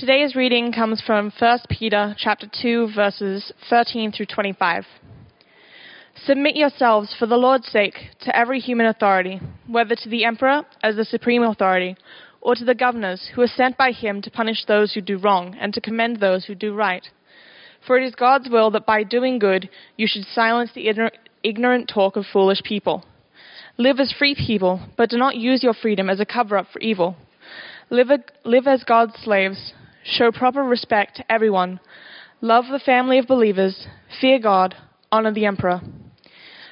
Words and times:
Today's 0.00 0.34
reading 0.34 0.72
comes 0.72 1.02
from 1.04 1.30
1 1.38 1.58
Peter 1.68 2.14
chapter 2.16 2.46
2 2.62 2.88
verses 2.96 3.52
13 3.68 4.12
through 4.12 4.24
25. 4.34 4.86
Submit 6.24 6.56
yourselves 6.56 7.14
for 7.18 7.26
the 7.26 7.36
Lord's 7.36 7.66
sake 7.66 7.96
to 8.22 8.34
every 8.34 8.60
human 8.60 8.86
authority, 8.86 9.42
whether 9.66 9.94
to 9.94 10.08
the 10.08 10.24
emperor 10.24 10.62
as 10.82 10.96
the 10.96 11.04
supreme 11.04 11.42
authority, 11.42 11.96
or 12.40 12.54
to 12.54 12.64
the 12.64 12.74
governors 12.74 13.28
who 13.34 13.42
are 13.42 13.46
sent 13.46 13.76
by 13.76 13.90
him 13.90 14.22
to 14.22 14.30
punish 14.30 14.64
those 14.64 14.94
who 14.94 15.02
do 15.02 15.18
wrong 15.18 15.54
and 15.60 15.74
to 15.74 15.82
commend 15.82 16.18
those 16.18 16.46
who 16.46 16.54
do 16.54 16.72
right. 16.74 17.06
For 17.86 17.98
it 17.98 18.06
is 18.06 18.14
God's 18.14 18.48
will 18.48 18.70
that 18.70 18.86
by 18.86 19.02
doing 19.02 19.38
good 19.38 19.68
you 19.98 20.06
should 20.08 20.24
silence 20.24 20.70
the 20.74 21.10
ignorant 21.42 21.90
talk 21.92 22.16
of 22.16 22.24
foolish 22.32 22.62
people. 22.62 23.04
Live 23.76 24.00
as 24.00 24.14
free 24.18 24.34
people, 24.34 24.80
but 24.96 25.10
do 25.10 25.18
not 25.18 25.36
use 25.36 25.62
your 25.62 25.74
freedom 25.74 26.08
as 26.08 26.20
a 26.20 26.24
cover 26.24 26.56
up 26.56 26.68
for 26.72 26.78
evil. 26.78 27.16
Live, 27.90 28.08
live 28.46 28.66
as 28.66 28.82
God's 28.82 29.12
slaves. 29.22 29.74
Show 30.04 30.32
proper 30.32 30.62
respect 30.62 31.16
to 31.16 31.32
everyone. 31.32 31.80
Love 32.40 32.64
the 32.70 32.78
family 32.78 33.18
of 33.18 33.26
believers. 33.26 33.86
Fear 34.20 34.40
God. 34.40 34.74
Honor 35.12 35.32
the 35.32 35.46
emperor. 35.46 35.80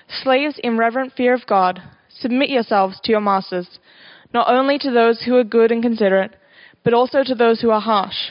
Slaves, 0.08 0.58
in 0.62 0.78
reverent 0.78 1.12
fear 1.12 1.34
of 1.34 1.46
God, 1.46 1.82
submit 2.08 2.48
yourselves 2.48 2.98
to 3.04 3.12
your 3.12 3.20
masters, 3.20 3.78
not 4.32 4.48
only 4.48 4.78
to 4.78 4.90
those 4.90 5.22
who 5.22 5.36
are 5.36 5.44
good 5.44 5.70
and 5.70 5.82
considerate, 5.82 6.36
but 6.84 6.94
also 6.94 7.22
to 7.22 7.34
those 7.34 7.60
who 7.60 7.70
are 7.70 7.80
harsh. 7.80 8.30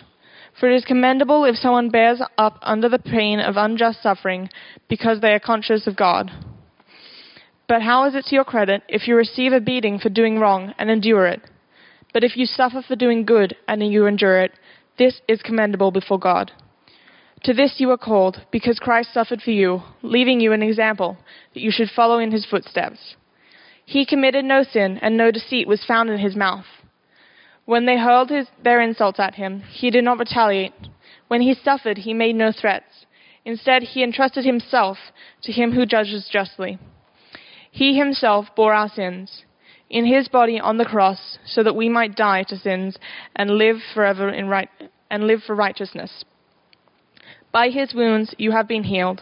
For 0.60 0.72
it 0.72 0.76
is 0.76 0.86
commendable 0.86 1.46
if 1.46 1.56
someone 1.56 1.90
bears 1.90 2.20
up 2.38 2.58
under 2.64 2.90
the 2.90 2.98
pain 2.98 3.40
of 3.40 3.58
unjust 3.58 4.02
suffering 4.02 4.50
because 4.90 5.22
they 5.22 5.34
are 5.34 5.40
conscious 5.40 5.86
of 5.86 5.96
God. 5.96 6.32
But 7.68 7.84
how 7.84 8.08
is 8.08 8.16
it 8.16 8.26
to 8.26 8.36
your 8.36 8.46
credit 8.46 8.82
if 8.88 9.08
you 9.08 9.16
receive 9.16 9.54
a 9.54 9.60
beating 9.60 10.00
for 10.00 10.10
doing 10.10 10.40
wrong 10.40 10.74
and 10.80 10.90
endure 10.90 11.28
it? 11.28 11.42
But 12.14 12.24
if 12.24 12.36
you 12.36 12.48
suffer 12.48 12.82
for 12.82 12.96
doing 12.96 13.26
good 13.26 13.56
and 13.68 13.86
you 13.86 14.08
endure 14.08 14.40
it, 14.42 14.54
this 14.98 15.22
is 15.28 15.42
commendable 15.42 15.92
before 15.92 16.20
God. 16.20 16.52
To 17.44 17.54
this 17.54 17.76
you 17.78 17.92
are 17.92 17.98
called, 17.98 18.42
because 18.52 18.80
Christ 18.80 19.14
suffered 19.14 19.42
for 19.42 19.52
you, 19.52 19.82
leaving 20.02 20.40
you 20.40 20.54
an 20.54 20.64
example, 20.64 21.18
that 21.54 21.62
you 21.62 21.72
should 21.72 21.90
follow 21.90 22.18
in 22.20 22.32
his 22.32 22.46
footsteps. 22.46 23.16
He 23.86 24.06
committed 24.06 24.44
no 24.44 24.64
sin, 24.64 24.98
and 25.02 25.16
no 25.16 25.32
deceit 25.32 25.68
was 25.68 25.86
found 25.86 26.10
in 26.10 26.18
his 26.18 26.36
mouth. 26.36 26.66
When 27.66 27.86
they 27.86 27.98
hurled 27.98 28.30
his, 28.30 28.48
their 28.64 28.82
insults 28.82 29.20
at 29.20 29.36
him, 29.36 29.62
he 29.62 29.92
did 29.92 30.04
not 30.04 30.20
retaliate. 30.20 30.74
When 31.28 31.42
he 31.42 31.54
suffered, 31.54 32.00
he 32.00 32.14
made 32.14 32.36
no 32.36 32.52
threats. 32.52 33.06
Instead, 33.46 33.84
he 33.84 34.04
entrusted 34.04 34.46
himself 34.46 34.98
to 35.44 35.52
him 35.52 35.74
who 35.74 35.86
judges 35.86 36.28
justly. 36.32 36.80
He 37.72 37.98
himself 37.98 38.48
bore 38.56 38.74
our 38.74 38.90
sins 38.90 39.44
in 39.90 40.06
his 40.06 40.28
body 40.28 40.60
on 40.60 40.78
the 40.78 40.86
cross, 40.86 41.38
so 41.46 41.64
that 41.64 41.76
we 41.76 41.90
might 41.90 42.16
die 42.16 42.44
to 42.44 42.58
sins 42.58 42.98
and 43.36 43.52
live 43.52 43.78
forever 43.94 44.30
in 44.30 44.48
right 44.48 44.70
and 45.10 45.26
live 45.26 45.42
for 45.46 45.56
righteousness. 45.56 46.26
By 47.52 47.70
his 47.70 47.94
wounds 47.94 48.36
you 48.38 48.52
have 48.52 48.68
been 48.68 48.84
healed. 48.84 49.22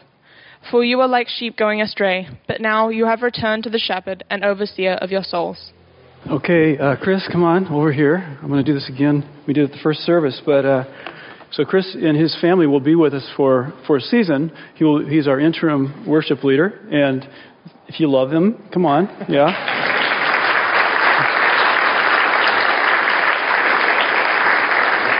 For 0.71 0.83
you 0.83 0.97
were 0.97 1.07
like 1.07 1.27
sheep 1.29 1.57
going 1.57 1.81
astray, 1.81 2.27
but 2.47 2.59
now 2.59 2.89
you 2.89 3.05
have 3.05 3.21
returned 3.21 3.63
to 3.65 3.69
the 3.69 3.77
shepherd 3.77 4.23
and 4.31 4.43
overseer 4.43 4.93
of 4.93 5.11
your 5.11 5.21
souls. 5.21 5.71
Okay, 6.27 6.75
uh, 6.79 6.95
Chris, 6.95 7.27
come 7.31 7.43
on 7.43 7.67
over 7.67 7.93
here. 7.93 8.15
I'm 8.41 8.47
going 8.47 8.65
to 8.65 8.71
do 8.71 8.73
this 8.73 8.89
again. 8.89 9.29
We 9.47 9.53
did 9.53 9.69
it 9.69 9.73
the 9.73 9.83
first 9.83 9.99
service, 9.99 10.41
but 10.43 10.65
uh, 10.65 10.85
so 11.51 11.65
Chris 11.65 11.93
and 11.93 12.17
his 12.17 12.35
family 12.41 12.65
will 12.65 12.79
be 12.79 12.95
with 12.95 13.13
us 13.13 13.29
for, 13.37 13.73
for 13.85 13.97
a 13.97 14.01
season. 14.01 14.51
He 14.73 14.83
will, 14.83 15.07
he's 15.07 15.27
our 15.27 15.39
interim 15.39 16.05
worship 16.07 16.43
leader, 16.43 16.79
and 16.91 17.23
if 17.87 17.99
you 17.99 18.09
love 18.09 18.31
him, 18.31 18.67
come 18.73 18.87
on, 18.87 19.07
yeah. 19.29 20.04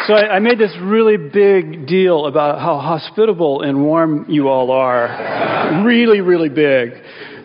So 0.08 0.14
I, 0.14 0.36
I, 0.36 0.40
made 0.40 0.60
this 0.60 0.76
really 0.80 1.18
big 1.18 1.88
deal 1.88 2.28
about 2.28 2.60
how 2.60 2.78
hospitable 2.78 3.62
and 3.62 3.84
warm 3.84 4.28
you 4.30 4.50
all 4.50 4.70
are. 4.70 5.84
really, 5.84 6.22
really 6.22 6.50
big. 6.50 6.92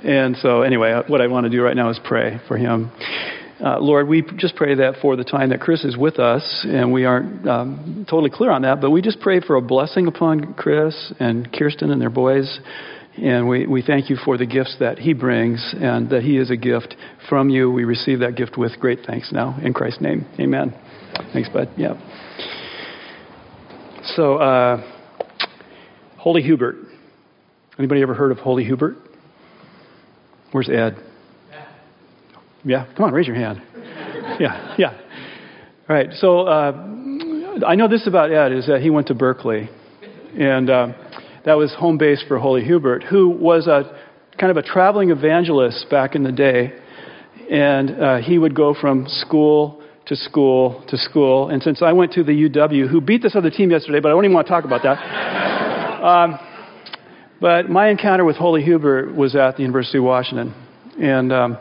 And 0.05 0.37
so, 0.37 0.61
anyway, 0.61 0.93
uh, 0.93 1.05
what 1.07 1.23
I 1.23 1.29
want 1.29 1.45
to 1.45 1.51
do 1.51 1.63
right 1.63 1.75
now 1.75 1.89
is 1.89 1.99
pray 2.05 2.39
for 2.49 2.59
him. 2.59 2.93
Uh, 3.65 3.79
Lord, 3.81 4.09
we 4.09 4.23
just 4.37 4.57
pray 4.57 4.75
that 4.75 4.97
for 5.01 5.17
the 5.17 5.25
time 5.25 5.51
that 5.51 5.61
Chris 5.61 5.85
is 5.85 5.97
with 5.97 6.19
us, 6.19 6.67
and 6.69 6.93
we 6.93 7.07
aren't 7.07 7.49
um, 7.49 8.07
totally 8.11 8.31
clear 8.31 8.51
on 8.51 8.61
that, 8.63 8.83
but 8.83 8.91
we 8.91 9.01
just 9.01 9.21
pray 9.21 9.41
for 9.41 9.57
a 9.57 9.63
blessing 9.63 10.07
upon 10.07 10.53
Chris 10.53 11.15
and 11.19 11.51
Kirsten 11.51 11.91
and 11.91 12.01
their 12.01 12.11
boys. 12.11 12.61
And 13.17 13.49
we, 13.49 13.67
we 13.67 13.81
thank 13.81 14.11
you 14.11 14.17
for 14.23 14.37
the 14.37 14.47
gifts 14.47 14.77
that 14.81 14.99
he 14.99 15.15
brings 15.15 15.75
and 15.81 16.11
that 16.11 16.23
he 16.23 16.37
is 16.37 16.51
a 16.51 16.57
gift 16.57 16.95
from 17.27 17.49
you. 17.49 17.71
We 17.71 17.85
receive 17.85 18.21
that 18.21 18.37
gift 18.37 18.59
with 18.59 18.79
great 18.79 19.01
thanks 19.07 19.33
now. 19.33 19.59
In 19.63 19.73
Christ's 19.73 20.03
name, 20.03 20.27
amen. 20.39 20.75
Thanks, 21.33 21.49
bud. 21.49 21.71
Yeah. 21.79 21.95
So, 24.05 24.37
uh, 24.37 24.83
Holy 26.17 26.41
Hubert. 26.43 26.77
Anybody 27.79 28.01
ever 28.01 28.15
heard 28.15 28.33
of 28.33 28.39
Holy 28.39 28.65
Hubert? 28.65 28.97
Where's 30.53 30.71
Ed? 30.71 30.97
Yeah, 32.65 32.87
come 32.97 33.05
on, 33.05 33.13
raise 33.13 33.27
your 33.27 33.37
hand. 33.37 33.63
Yeah, 34.39 34.75
yeah. 34.79 34.99
All 35.87 35.97
right, 35.97 36.09
so 36.15 36.47
uh, 36.47 36.73
I 37.67 37.75
know 37.75 37.89
this 37.89 38.07
about 38.07 38.33
Ed 38.33 38.53
is 38.53 38.69
that 38.69 38.81
he 38.81 38.89
went 38.89 39.09
to 39.09 39.15
Berkeley, 39.15 39.69
and 40.39 40.71
uh, 40.71 40.93
that 41.45 41.59
was 41.59 41.75
home 41.79 41.99
base 41.99 42.25
for 42.27 42.39
Holy 42.39 42.65
Hubert, 42.65 43.03
who 43.03 43.29
was 43.29 43.67
a 43.67 44.01
kind 44.39 44.51
of 44.51 44.57
a 44.57 44.63
traveling 44.63 45.11
evangelist 45.11 45.91
back 45.91 46.15
in 46.15 46.23
the 46.23 46.33
day, 46.33 46.73
and 47.51 47.91
uh, 47.91 48.17
he 48.19 48.39
would 48.39 48.55
go 48.55 48.75
from 48.81 49.05
school 49.09 49.80
to 50.11 50.17
school 50.17 50.85
to 50.89 50.99
school. 50.99 51.49
And 51.51 51.63
since 51.63 51.83
I 51.83 51.93
went 51.93 52.13
to 52.15 52.25
the 52.25 52.33
UW, 52.33 52.91
who 52.91 53.01
beat 53.01 53.23
this 53.23 53.37
other 53.37 53.49
team 53.49 53.71
yesterday, 53.71 54.01
but 54.01 54.09
I 54.09 54.11
don't 54.11 54.25
even 54.25 54.35
want 54.35 54.49
to 54.49 54.53
talk 54.53 54.65
about 54.65 54.83
that. 54.83 54.99
um, 56.05 56.39
but 57.41 57.71
my 57.71 57.89
encounter 57.89 58.25
with 58.25 58.35
Holy 58.35 58.61
Hubert 58.63 59.15
was 59.15 59.37
at 59.37 59.57
the 59.57 59.63
University 59.63 59.99
of 59.99 60.05
Washington. 60.05 60.53
And 61.01 61.33
um, 61.33 61.59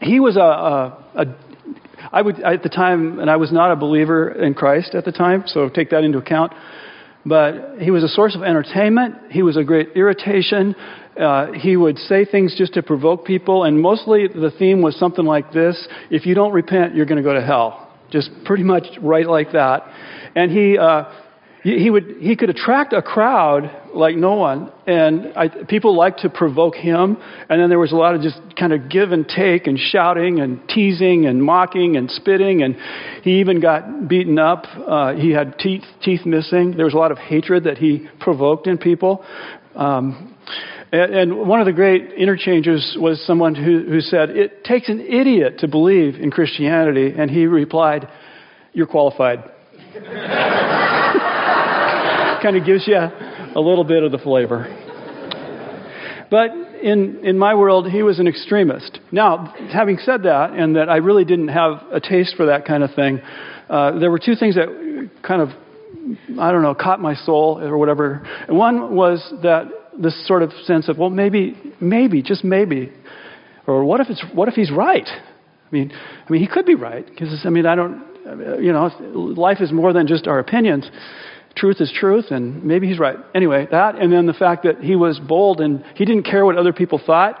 he 0.00 0.18
was 0.18 0.36
a, 0.36 0.40
a, 0.40 1.04
a 1.14 1.24
I 2.10 2.20
would, 2.20 2.40
at 2.40 2.64
the 2.64 2.68
time, 2.68 3.20
and 3.20 3.30
I 3.30 3.36
was 3.36 3.52
not 3.52 3.70
a 3.70 3.76
believer 3.76 4.28
in 4.32 4.54
Christ 4.54 4.96
at 4.96 5.04
the 5.04 5.12
time, 5.12 5.44
so 5.46 5.68
take 5.68 5.90
that 5.90 6.02
into 6.02 6.18
account. 6.18 6.52
But 7.24 7.78
he 7.78 7.92
was 7.92 8.02
a 8.02 8.08
source 8.08 8.34
of 8.34 8.42
entertainment. 8.42 9.30
He 9.30 9.44
was 9.44 9.56
a 9.56 9.62
great 9.62 9.90
irritation. 9.94 10.74
Uh, 11.18 11.52
he 11.52 11.76
would 11.76 11.98
say 11.98 12.24
things 12.24 12.54
just 12.56 12.74
to 12.74 12.82
provoke 12.82 13.26
people, 13.26 13.64
and 13.64 13.80
mostly 13.80 14.28
the 14.28 14.50
theme 14.58 14.80
was 14.80 14.98
something 14.98 15.26
like 15.26 15.52
this 15.52 15.86
If 16.10 16.24
you 16.24 16.34
don't 16.34 16.52
repent, 16.52 16.94
you're 16.94 17.06
going 17.06 17.22
to 17.22 17.22
go 17.22 17.34
to 17.34 17.44
hell. 17.44 17.90
Just 18.10 18.30
pretty 18.44 18.62
much 18.62 18.84
right 19.00 19.26
like 19.26 19.52
that. 19.52 19.82
And 20.34 20.50
he, 20.50 20.78
uh, 20.78 21.04
he, 21.62 21.90
would, 21.90 22.16
he 22.18 22.34
could 22.34 22.50
attract 22.50 22.92
a 22.92 23.02
crowd 23.02 23.70
like 23.94 24.16
no 24.16 24.34
one, 24.34 24.72
and 24.86 25.32
I, 25.36 25.48
people 25.48 25.94
liked 25.96 26.20
to 26.20 26.30
provoke 26.30 26.74
him. 26.74 27.16
And 27.48 27.60
then 27.60 27.68
there 27.68 27.78
was 27.78 27.92
a 27.92 27.96
lot 27.96 28.14
of 28.14 28.22
just 28.22 28.40
kind 28.58 28.72
of 28.72 28.90
give 28.90 29.12
and 29.12 29.28
take, 29.28 29.66
and 29.66 29.78
shouting, 29.78 30.40
and 30.40 30.66
teasing, 30.68 31.26
and 31.26 31.42
mocking, 31.42 31.96
and 31.96 32.10
spitting. 32.10 32.62
And 32.62 32.76
he 33.22 33.40
even 33.40 33.60
got 33.60 34.08
beaten 34.08 34.38
up. 34.38 34.64
Uh, 34.76 35.14
he 35.14 35.30
had 35.30 35.58
teeth, 35.58 35.84
teeth 36.02 36.26
missing. 36.26 36.74
There 36.76 36.86
was 36.86 36.94
a 36.94 36.98
lot 36.98 37.12
of 37.12 37.18
hatred 37.18 37.64
that 37.64 37.78
he 37.78 38.08
provoked 38.18 38.66
in 38.66 38.78
people. 38.78 39.24
Um, 39.76 40.31
and 40.92 41.48
one 41.48 41.60
of 41.60 41.66
the 41.66 41.72
great 41.72 42.12
interchanges 42.12 42.96
was 43.00 43.24
someone 43.26 43.54
who, 43.54 43.84
who 43.88 44.00
said, 44.00 44.30
It 44.30 44.62
takes 44.62 44.90
an 44.90 45.00
idiot 45.00 45.60
to 45.60 45.68
believe 45.68 46.16
in 46.16 46.30
Christianity. 46.30 47.14
And 47.16 47.30
he 47.30 47.46
replied, 47.46 48.08
You're 48.74 48.86
qualified. 48.86 49.38
kind 52.42 52.56
of 52.56 52.66
gives 52.66 52.86
you 52.86 52.96
a 52.96 53.60
little 53.60 53.84
bit 53.84 54.02
of 54.02 54.12
the 54.12 54.18
flavor. 54.18 54.66
But 56.30 56.50
in, 56.82 57.24
in 57.24 57.38
my 57.38 57.54
world, 57.54 57.90
he 57.90 58.02
was 58.02 58.18
an 58.18 58.26
extremist. 58.26 58.98
Now, 59.10 59.54
having 59.72 59.98
said 59.98 60.24
that, 60.24 60.50
and 60.50 60.76
that 60.76 60.90
I 60.90 60.96
really 60.96 61.24
didn't 61.24 61.48
have 61.48 61.82
a 61.90 62.00
taste 62.00 62.34
for 62.36 62.46
that 62.46 62.66
kind 62.66 62.82
of 62.82 62.94
thing, 62.94 63.20
uh, 63.70 63.98
there 63.98 64.10
were 64.10 64.18
two 64.18 64.34
things 64.34 64.56
that 64.56 65.10
kind 65.22 65.40
of, 65.40 65.48
I 66.38 66.52
don't 66.52 66.62
know, 66.62 66.74
caught 66.74 67.00
my 67.00 67.14
soul 67.14 67.58
or 67.62 67.78
whatever. 67.78 68.26
One 68.48 68.94
was 68.94 69.26
that 69.42 69.70
this 69.98 70.26
sort 70.26 70.42
of 70.42 70.52
sense 70.64 70.88
of, 70.88 70.98
well, 70.98 71.10
maybe, 71.10 71.56
maybe, 71.80 72.22
just 72.22 72.44
maybe, 72.44 72.92
or 73.66 73.84
what 73.84 74.00
if 74.00 74.08
it's, 74.10 74.24
what 74.32 74.48
if 74.48 74.54
he's 74.54 74.70
right? 74.70 75.08
I 75.08 75.70
mean, 75.70 75.92
I 75.92 76.30
mean, 76.30 76.40
he 76.40 76.48
could 76.48 76.66
be 76.66 76.74
right 76.74 77.06
because 77.06 77.44
I 77.44 77.50
mean, 77.50 77.66
I 77.66 77.74
don't, 77.74 78.04
you 78.62 78.72
know, 78.72 78.90
life 79.36 79.60
is 79.60 79.72
more 79.72 79.92
than 79.92 80.06
just 80.06 80.26
our 80.26 80.38
opinions. 80.38 80.90
Truth 81.54 81.80
is 81.80 81.92
truth, 81.94 82.26
and 82.30 82.64
maybe 82.64 82.88
he's 82.88 82.98
right. 82.98 83.16
Anyway, 83.34 83.68
that, 83.70 83.96
and 83.96 84.12
then 84.12 84.26
the 84.26 84.32
fact 84.32 84.62
that 84.62 84.80
he 84.80 84.96
was 84.96 85.18
bold 85.20 85.60
and 85.60 85.84
he 85.96 86.04
didn't 86.04 86.22
care 86.24 86.44
what 86.46 86.56
other 86.56 86.72
people 86.72 87.00
thought. 87.04 87.40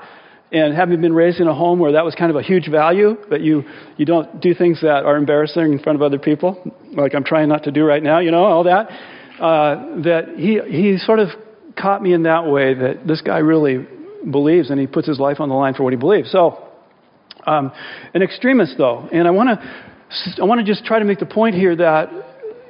And 0.50 0.74
having 0.74 1.00
been 1.00 1.14
raised 1.14 1.40
in 1.40 1.48
a 1.48 1.54
home 1.54 1.78
where 1.78 1.92
that 1.92 2.04
was 2.04 2.14
kind 2.14 2.30
of 2.30 2.36
a 2.36 2.42
huge 2.42 2.68
value, 2.68 3.16
that 3.30 3.40
you, 3.40 3.64
you 3.96 4.04
don't 4.04 4.38
do 4.38 4.52
things 4.54 4.82
that 4.82 5.06
are 5.06 5.16
embarrassing 5.16 5.72
in 5.72 5.78
front 5.78 5.96
of 5.96 6.02
other 6.02 6.18
people, 6.18 6.62
like 6.92 7.14
I'm 7.14 7.24
trying 7.24 7.48
not 7.48 7.64
to 7.64 7.70
do 7.70 7.84
right 7.84 8.02
now, 8.02 8.18
you 8.18 8.30
know, 8.30 8.44
all 8.44 8.64
that, 8.64 8.90
uh, 9.40 10.02
that 10.02 10.34
he, 10.36 10.60
he 10.68 10.98
sort 10.98 11.20
of 11.20 11.30
caught 11.76 12.02
me 12.02 12.12
in 12.12 12.24
that 12.24 12.46
way 12.46 12.74
that 12.74 13.06
this 13.06 13.20
guy 13.20 13.38
really 13.38 13.86
believes 14.30 14.70
and 14.70 14.78
he 14.78 14.86
puts 14.86 15.08
his 15.08 15.18
life 15.18 15.40
on 15.40 15.48
the 15.48 15.54
line 15.54 15.74
for 15.74 15.82
what 15.82 15.92
he 15.92 15.98
believes. 15.98 16.30
So, 16.30 16.68
um, 17.46 17.72
an 18.14 18.22
extremist 18.22 18.74
though, 18.78 19.08
and 19.12 19.26
I 19.26 19.30
want 19.30 19.58
to 19.58 20.42
I 20.42 20.44
want 20.44 20.60
to 20.60 20.66
just 20.66 20.84
try 20.84 20.98
to 20.98 21.04
make 21.04 21.18
the 21.18 21.26
point 21.26 21.54
here 21.54 21.74
that 21.74 22.10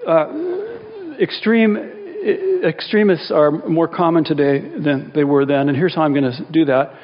uh, 0.07 1.17
extreme 1.21 1.77
extremists 2.65 3.33
are 3.33 3.51
more 3.51 3.89
common 3.89 4.25
today 4.25 4.61
than 4.61 5.11
they 5.15 5.25
were 5.25 5.45
then, 5.45 5.69
and 5.69 5.77
here's 5.77 5.95
how 5.95 6.03
I'm 6.03 6.15
going 6.15 6.31
to 6.31 6.47
do 6.53 6.65
that. 6.67 6.95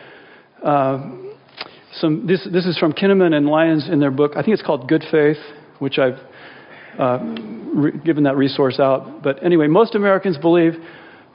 Uh, 0.62 1.10
some, 1.94 2.26
this, 2.26 2.46
this 2.52 2.66
is 2.66 2.78
from 2.78 2.92
Kinnaman 2.92 3.34
and 3.34 3.46
Lyons 3.46 3.88
in 3.90 3.98
their 3.98 4.10
book. 4.10 4.32
I 4.36 4.42
think 4.42 4.54
it's 4.54 4.62
called 4.62 4.88
Good 4.88 5.04
Faith, 5.10 5.38
which 5.78 5.98
I've 5.98 6.18
uh, 6.98 7.18
re- 7.74 7.98
given 8.04 8.24
that 8.24 8.36
resource 8.36 8.78
out. 8.78 9.22
But 9.22 9.42
anyway, 9.42 9.66
most 9.66 9.94
Americans 9.94 10.36
believe 10.38 10.74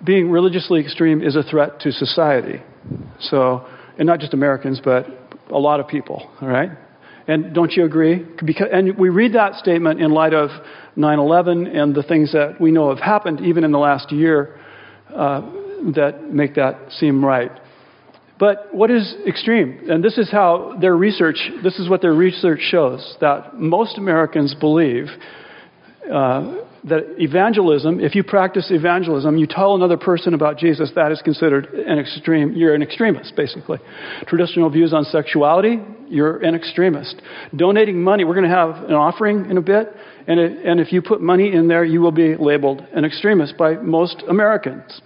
being 0.04 0.30
religiously 0.30 0.82
extreme 0.82 1.22
is 1.22 1.36
a 1.36 1.44
threat 1.44 1.80
to 1.82 1.92
society. 1.92 2.62
So, 3.20 3.66
and 3.98 4.06
not 4.06 4.20
just 4.20 4.34
Americans, 4.34 4.82
but 4.84 5.06
a 5.50 5.58
lot 5.58 5.80
of 5.80 5.88
people, 5.88 6.30
all 6.42 6.48
right? 6.48 6.70
And 7.28 7.54
don't 7.54 7.72
you 7.72 7.86
agree? 7.86 8.26
Because, 8.46 8.68
and 8.72 8.98
we 8.98 9.10
read 9.10 9.34
that 9.34 9.56
statement 9.56 10.02
in 10.02 10.12
light 10.12 10.34
of 10.34 10.50
9 10.96 11.20
11 11.20 11.68
and 11.68 11.96
the 11.96 12.04
things 12.04 12.34
that 12.34 12.60
we 12.60 12.72
know 12.72 12.90
have 12.90 13.00
happened 13.00 13.42
even 13.42 13.64
in 13.64 13.72
the 13.72 13.80
last 13.80 14.12
year 14.12 14.60
uh, 15.14 15.42
that 15.96 16.30
make 16.32 16.56
that 16.56 16.92
seem 16.92 17.24
right. 17.24 17.52
But 18.40 18.74
what 18.74 18.92
is 18.92 19.16
extreme? 19.26 19.90
And 19.90 20.04
this 20.04 20.18
is 20.18 20.30
how 20.30 20.78
their 20.82 20.98
research, 20.98 21.38
this 21.64 21.80
is 21.80 21.88
what 21.88 22.02
their 22.02 22.14
research 22.14 22.60
shows 22.62 23.16
that 23.22 23.56
most 23.56 23.98
Americans 23.98 24.54
believe 24.60 25.06
uh, 26.12 26.56
that 26.86 27.16
evangelism, 27.18 28.02
if 28.02 28.14
you 28.14 28.24
practice 28.24 28.68
evangelism, 28.70 29.38
you 29.38 29.48
tell 29.48 29.76
another 29.76 29.98
person 29.98 30.34
about 30.34 30.58
Jesus, 30.58 30.92
that 30.96 31.12
is 31.12 31.22
considered 31.22 31.66
an 31.74 31.98
extreme, 31.98 32.54
you're 32.54 32.76
an 32.76 32.84
extremist, 32.84 33.36
basically. 33.38 33.78
Traditional 34.28 34.70
views 34.70 34.94
on 34.94 35.06
sexuality, 35.06 35.80
you're 36.10 36.38
an 36.44 36.56
extremist. 36.56 37.22
Donating 37.56 38.04
money, 38.04 38.26
we're 38.26 38.36
going 38.36 38.50
to 38.50 38.56
have 38.56 38.84
an 38.84 38.96
offering 38.96 39.50
in 39.50 39.58
a 39.58 39.62
bit, 39.62 39.94
and, 40.28 40.40
it, 40.40 40.66
and 40.66 40.82
if 40.82 40.92
you 40.92 41.02
put 41.02 41.22
money 41.22 41.54
in 41.54 41.70
there, 41.70 41.86
you 41.86 42.02
will 42.02 42.12
be 42.12 42.36
labeled 42.36 42.86
an 42.94 43.06
extremist 43.06 43.58
by 43.58 43.76
most 43.76 44.22
Americans. 44.30 45.02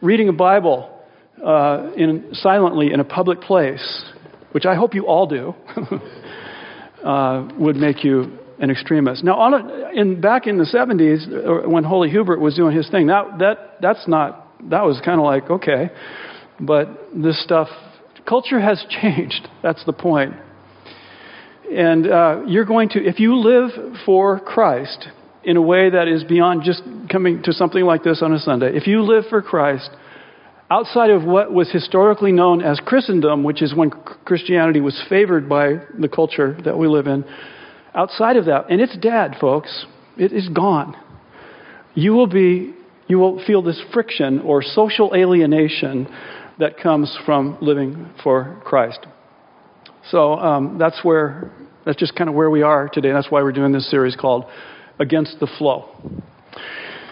Reading 0.00 0.28
a 0.28 0.32
Bible 0.32 1.00
uh, 1.44 1.90
in, 1.96 2.28
silently 2.32 2.92
in 2.92 3.00
a 3.00 3.04
public 3.04 3.40
place, 3.40 4.04
which 4.52 4.66
I 4.66 4.76
hope 4.76 4.94
you 4.94 5.06
all 5.06 5.26
do, 5.26 5.54
uh, 7.04 7.48
would 7.58 7.74
make 7.74 8.04
you 8.04 8.38
an 8.58 8.70
extremist. 8.70 9.24
Now, 9.24 9.34
on 9.36 9.54
a, 9.54 9.90
in, 9.94 10.20
back 10.20 10.46
in 10.46 10.58
the 10.58 10.64
70s, 10.64 11.64
uh, 11.66 11.68
when 11.68 11.84
Holy 11.84 12.10
Hubert 12.10 12.40
was 12.40 12.54
doing 12.54 12.76
his 12.76 12.88
thing, 12.90 13.08
that, 13.08 13.38
that, 13.38 13.76
that's 13.80 14.06
not, 14.06 14.48
that 14.70 14.84
was 14.84 15.00
kind 15.04 15.20
of 15.20 15.24
like, 15.24 15.50
okay. 15.50 15.90
But 16.60 16.88
this 17.14 17.42
stuff, 17.42 17.68
culture 18.28 18.60
has 18.60 18.84
changed. 19.02 19.48
That's 19.62 19.84
the 19.84 19.92
point. 19.92 20.34
And 21.70 22.06
uh, 22.06 22.42
you're 22.46 22.66
going 22.66 22.90
to, 22.90 23.02
if 23.02 23.18
you 23.18 23.36
live 23.36 23.70
for 24.04 24.38
Christ 24.40 25.08
in 25.44 25.56
a 25.56 25.62
way 25.62 25.90
that 25.90 26.06
is 26.06 26.22
beyond 26.22 26.62
just 26.64 26.82
coming 27.10 27.42
to 27.44 27.52
something 27.52 27.82
like 27.82 28.04
this 28.04 28.22
on 28.22 28.32
a 28.32 28.38
Sunday, 28.38 28.76
if 28.76 28.86
you 28.86 29.02
live 29.02 29.24
for 29.30 29.42
Christ 29.42 29.90
outside 30.70 31.10
of 31.10 31.24
what 31.24 31.52
was 31.52 31.70
historically 31.70 32.32
known 32.32 32.62
as 32.62 32.80
Christendom, 32.80 33.44
which 33.44 33.60
is 33.60 33.74
when 33.74 33.90
Christianity 33.90 34.80
was 34.80 35.02
favored 35.08 35.48
by 35.48 35.74
the 35.98 36.08
culture 36.08 36.56
that 36.64 36.78
we 36.78 36.88
live 36.88 37.06
in, 37.06 37.24
outside 37.94 38.36
of 38.36 38.46
that, 38.46 38.70
and 38.70 38.80
it's 38.80 38.96
dead, 38.98 39.36
folks, 39.40 39.86
it 40.16 40.32
is 40.32 40.48
gone. 40.48 40.96
You 41.94 42.12
will 42.12 42.26
be, 42.26 42.74
you 43.06 43.18
will 43.18 43.44
feel 43.44 43.62
this 43.62 43.80
friction 43.92 44.40
or 44.40 44.62
social 44.62 45.14
alienation 45.14 46.08
that 46.58 46.78
comes 46.78 47.16
from 47.26 47.58
living 47.60 48.10
for 48.22 48.60
Christ. 48.64 49.06
So 50.10 50.34
um, 50.34 50.78
that's 50.78 51.00
where, 51.02 51.52
that's 51.84 51.98
just 51.98 52.14
kind 52.14 52.28
of 52.28 52.34
where 52.34 52.50
we 52.50 52.62
are 52.62 52.88
today. 52.88 53.12
That's 53.12 53.30
why 53.30 53.42
we're 53.42 53.52
doing 53.52 53.72
this 53.72 53.90
series 53.90 54.16
called 54.16 54.44
Against 54.98 55.38
the 55.40 55.46
Flow. 55.58 55.88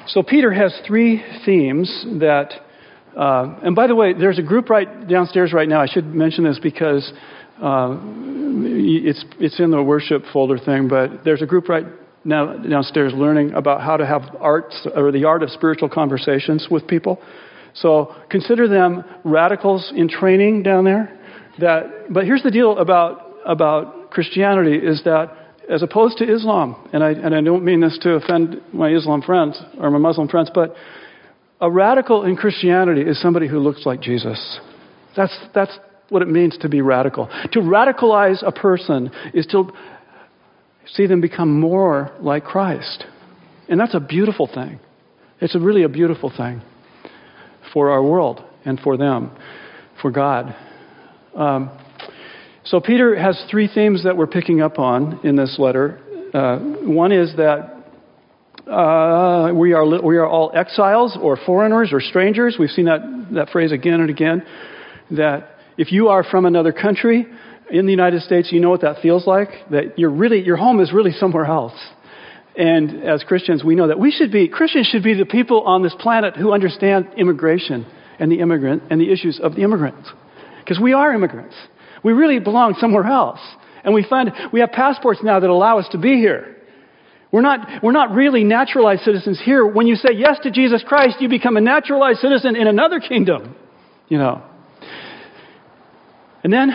So 0.07 0.23
Peter 0.23 0.53
has 0.53 0.79
three 0.87 1.23
themes 1.45 2.05
that, 2.19 2.53
uh, 3.17 3.59
and 3.63 3.77
by 3.77 3.87
the 3.87 3.95
way, 3.95 4.13
there's 4.13 4.39
a 4.39 4.43
group 4.43 4.69
right 4.69 5.09
downstairs 5.09 5.53
right 5.53 5.69
now. 5.69 5.81
I 5.81 5.87
should 5.87 6.07
mention 6.07 6.45
this 6.45 6.59
because 6.61 7.13
uh, 7.61 7.99
it's, 8.63 9.25
it's 9.39 9.61
in 9.61 9.71
the 9.71 9.83
worship 9.83 10.23
folder 10.33 10.59
thing, 10.59 10.89
but 10.89 11.25
there's 11.25 11.43
a 11.43 11.47
group 11.47 11.69
right 11.69 11.87
now 12.25 12.57
downstairs 12.57 13.13
learning 13.15 13.53
about 13.53 13.81
how 13.81 13.97
to 13.97 14.07
have 14.07 14.23
arts 14.41 14.87
or 14.95 15.13
the 15.13 15.25
art 15.25 15.43
of 15.43 15.51
spiritual 15.51 15.89
conversations 15.89 16.69
with 16.71 16.87
people. 16.87 17.19
So 17.75 18.15
consider 18.31 18.69
them 18.69 19.05
radicals 19.25 19.93
in 19.95 20.09
training 20.09 20.63
down 20.63 20.85
there. 20.85 21.19
That, 21.61 22.13
but 22.13 22.25
here's 22.25 22.43
the 22.43 22.51
deal 22.51 22.79
about, 22.79 23.37
about 23.47 24.11
Christianity 24.11 24.77
is 24.77 25.03
that 25.05 25.37
as 25.69 25.83
opposed 25.83 26.19
to 26.19 26.25
Islam, 26.25 26.89
and 26.93 27.05
I, 27.05 27.11
and 27.11 27.35
I 27.35 27.41
don't 27.41 27.65
mean 27.65 27.81
this 27.81 27.97
to 28.03 28.15
offend 28.15 28.61
my 28.73 28.91
Islam 28.91 29.23
friends 29.23 29.61
or 29.79 29.91
my 29.91 29.99
Muslim 29.99 30.27
friends, 30.27 30.51
but 30.53 30.75
a 31.61 31.71
radical 31.71 32.25
in 32.25 32.37
Christianity 32.37 33.03
is 33.03 33.21
somebody 33.23 33.47
who 33.47 33.61
looks 33.61 33.87
like 33.87 34.01
Jesus. 34.01 34.59
That's, 35.17 35.37
that's, 35.55 35.79
what 36.11 36.23
it 36.23 36.29
means 36.29 36.59
to 36.59 36.69
be 36.69 36.83
radical. 36.83 37.27
To 37.53 37.61
radicalize 37.61 38.47
a 38.47 38.53
person 38.53 39.11
is 39.33 39.47
to 39.47 39.73
see 40.87 41.07
them 41.07 41.21
become 41.21 41.59
more 41.59 42.13
like 42.21 42.45
Christ. 42.45 43.05
And 43.69 43.81
that's 43.81 43.95
a 43.95 44.01
beautiful 44.01 44.49
thing. 44.53 44.81
It's 45.41 45.55
a 45.55 45.61
really 45.61 45.85
a 45.85 45.89
beautiful 45.89 46.31
thing 46.37 46.61
for 47.73 47.91
our 47.91 48.03
world 48.03 48.43
and 48.65 48.79
for 48.81 48.97
them, 48.97 49.31
for 50.03 50.11
God. 50.11 50.55
Um, 51.35 51.71
so, 52.65 52.81
Peter 52.81 53.17
has 53.17 53.43
three 53.51 53.69
themes 53.73 54.05
that 54.05 54.17
we're 54.17 54.27
picking 54.27 54.61
up 54.61 54.79
on 54.79 55.21
in 55.25 55.37
this 55.37 55.57
letter. 55.59 56.01
Uh, 56.35 56.59
one 56.59 57.11
is 57.11 57.35
that 57.37 57.77
uh, 58.71 59.53
we, 59.55 59.73
are, 59.73 59.85
we 60.03 60.17
are 60.19 60.27
all 60.27 60.53
exiles 60.55 61.17
or 61.21 61.39
foreigners 61.47 61.91
or 61.93 62.01
strangers. 62.01 62.57
We've 62.59 62.71
seen 62.71 62.85
that, 62.85 63.01
that 63.33 63.49
phrase 63.51 63.73
again 63.73 64.01
and 64.01 64.11
again. 64.11 64.45
That 65.13 65.49
if 65.81 65.91
you 65.91 66.09
are 66.09 66.23
from 66.23 66.45
another 66.45 66.73
country 66.73 67.27
in 67.71 67.87
the 67.87 67.91
United 67.91 68.21
States, 68.21 68.53
you 68.53 68.61
know 68.61 68.69
what 68.69 68.83
that 68.83 69.01
feels 69.01 69.27
like. 69.27 69.49
That 69.71 69.99
you're 69.99 70.11
really, 70.11 70.43
your 70.43 70.59
home 70.59 70.79
is 70.79 70.93
really 70.93 71.13
somewhere 71.13 71.47
else. 71.47 71.73
And 72.55 73.03
as 73.03 73.25
Christians, 73.25 73.65
we 73.65 73.77
know 73.77 73.89
that 73.89 73.99
we 73.99 74.11
should 74.11 74.31
be, 74.31 74.47
Christians 74.47 74.89
should 74.89 75.03
be 75.03 75.15
the 75.15 75.25
people 75.25 75.63
on 75.63 75.83
this 75.83 75.95
planet 75.99 76.37
who 76.37 76.53
understand 76.53 77.09
immigration 77.17 77.87
and 78.19 78.31
the 78.31 78.41
immigrant 78.41 78.83
and 78.91 79.01
the 79.01 79.11
issues 79.11 79.41
of 79.41 79.55
the 79.55 79.63
immigrants. 79.63 80.07
Because 80.59 80.79
we 80.79 80.93
are 80.93 81.15
immigrants. 81.15 81.55
We 82.05 82.13
really 82.13 82.41
belong 82.41 82.75
somewhere 82.79 83.07
else. 83.07 83.41
And 83.83 83.95
we 83.95 84.05
find 84.05 84.33
we 84.53 84.61
have 84.61 84.73
passports 84.73 85.21
now 85.23 85.41
that 85.41 85.49
allow 85.49 85.79
us 85.79 85.89
to 85.93 85.99
be 85.99 86.17
here. 86.17 86.59
We're 87.33 87.41
not, 87.41 87.83
we're 87.83 87.93
not 87.93 88.13
really 88.13 88.45
naturalized 88.45 89.01
citizens 89.05 89.41
here. 89.43 89.65
When 89.65 89.87
you 89.87 89.97
say 89.97 90.11
yes 90.15 90.41
to 90.43 90.51
Jesus 90.51 90.85
Christ, 90.87 91.23
you 91.23 91.31
become 91.31 91.57
a 91.57 91.63
naturalized 91.63 92.19
citizen 92.19 92.55
in 92.55 92.67
another 92.67 93.01
kingdom. 93.01 93.57
You 94.11 94.19
know. 94.19 94.43
And 96.43 96.53
then, 96.53 96.71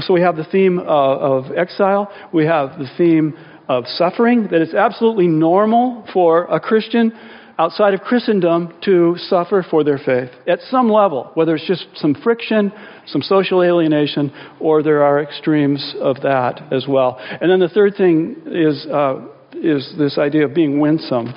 so 0.00 0.12
we 0.12 0.20
have 0.20 0.36
the 0.36 0.44
theme 0.44 0.78
uh, 0.78 0.82
of 0.82 1.52
exile. 1.56 2.12
We 2.32 2.46
have 2.46 2.78
the 2.78 2.88
theme 2.98 3.36
of 3.68 3.86
suffering, 3.86 4.48
that 4.50 4.60
it's 4.60 4.74
absolutely 4.74 5.28
normal 5.28 6.04
for 6.12 6.44
a 6.44 6.58
Christian 6.58 7.12
outside 7.56 7.94
of 7.94 8.00
Christendom 8.00 8.74
to 8.84 9.16
suffer 9.18 9.64
for 9.70 9.84
their 9.84 9.98
faith 9.98 10.30
at 10.48 10.60
some 10.70 10.90
level, 10.90 11.30
whether 11.34 11.54
it's 11.54 11.66
just 11.66 11.86
some 11.94 12.14
friction, 12.14 12.72
some 13.06 13.22
social 13.22 13.62
alienation, 13.62 14.32
or 14.58 14.82
there 14.82 15.02
are 15.02 15.22
extremes 15.22 15.94
of 16.00 16.16
that 16.22 16.72
as 16.72 16.86
well. 16.88 17.18
And 17.20 17.50
then 17.50 17.60
the 17.60 17.68
third 17.68 17.96
thing 17.96 18.36
is, 18.46 18.86
uh, 18.86 19.26
is 19.52 19.94
this 19.98 20.18
idea 20.18 20.46
of 20.46 20.54
being 20.54 20.80
winsome. 20.80 21.34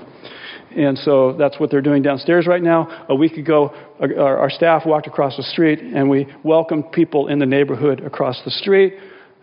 And 0.75 0.98
so 0.98 1.34
that's 1.34 1.60
what 1.60 1.72
they're 1.72 1.82
doing 1.82 2.01
downstairs 2.01 2.48
right 2.48 2.62
now. 2.62 3.06
A 3.10 3.15
week 3.15 3.38
ago, 3.38 3.74
our, 4.00 4.38
our 4.38 4.50
staff 4.50 4.86
walked 4.86 5.08
across 5.08 5.38
the 5.38 5.44
street 5.44 5.80
and 5.80 6.10
we 6.10 6.27
welcomed 6.44 6.92
people 6.92 7.27
in 7.27 7.39
the 7.39 7.46
neighborhood 7.46 8.01
across 8.01 8.42
the 8.44 8.51
street. 8.51 8.96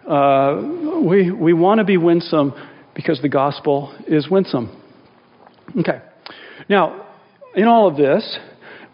Uh, 0.07 1.01
we 1.05 1.31
we 1.31 1.53
want 1.53 1.79
to 1.79 1.85
be 1.85 1.97
winsome 1.97 2.53
because 2.95 3.21
the 3.23 3.29
gospel 3.29 3.95
is 4.07 4.29
winsome. 4.29 4.77
Okay. 5.79 6.01
Now, 6.69 7.07
in 7.55 7.65
all 7.65 7.87
of 7.87 7.97
this, 7.97 8.39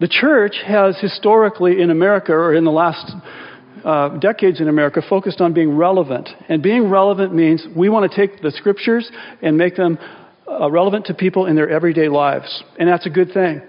the 0.01 0.09
church 0.09 0.57
has 0.67 0.99
historically 1.01 1.81
in 1.81 1.91
America, 1.91 2.33
or 2.33 2.55
in 2.55 2.65
the 2.65 2.71
last 2.71 3.13
uh, 3.85 4.19
decades 4.19 4.61
in 4.61 4.69
America, 4.69 5.01
focused 5.09 5.41
on 5.41 5.55
being 5.55 5.77
relevant. 5.77 6.29
And 6.49 6.63
being 6.63 6.91
relevant 6.91 7.35
means 7.35 7.67
we 7.75 7.89
want 7.89 8.11
to 8.11 8.17
take 8.17 8.43
the 8.43 8.51
scriptures 8.51 9.11
and 9.43 9.57
make 9.57 9.77
them 9.77 9.99
uh, 10.49 10.71
relevant 10.71 11.07
to 11.07 11.15
people 11.15 11.47
in 11.47 11.57
their 11.57 11.69
everyday 11.69 12.09
lives. 12.09 12.63
And 12.79 12.89
that's 12.89 13.07
a 13.07 13.11
good 13.11 13.33
thing. 13.33 13.63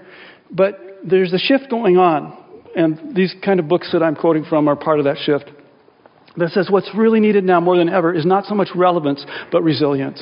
But 0.51 0.79
there's 1.03 1.33
a 1.33 1.39
shift 1.39 1.69
going 1.69 1.97
on. 1.97 2.45
And 2.75 3.15
these 3.15 3.33
kind 3.43 3.59
of 3.59 3.67
books 3.67 3.89
that 3.93 4.03
I'm 4.03 4.15
quoting 4.15 4.45
from 4.45 4.67
are 4.67 4.75
part 4.75 4.99
of 4.99 5.05
that 5.05 5.17
shift. 5.17 5.49
That 6.37 6.49
says 6.49 6.67
what's 6.69 6.89
really 6.95 7.19
needed 7.19 7.43
now 7.43 7.59
more 7.59 7.77
than 7.77 7.89
ever 7.89 8.13
is 8.13 8.25
not 8.25 8.45
so 8.45 8.53
much 8.53 8.69
relevance, 8.75 9.25
but 9.51 9.63
resilience. 9.63 10.21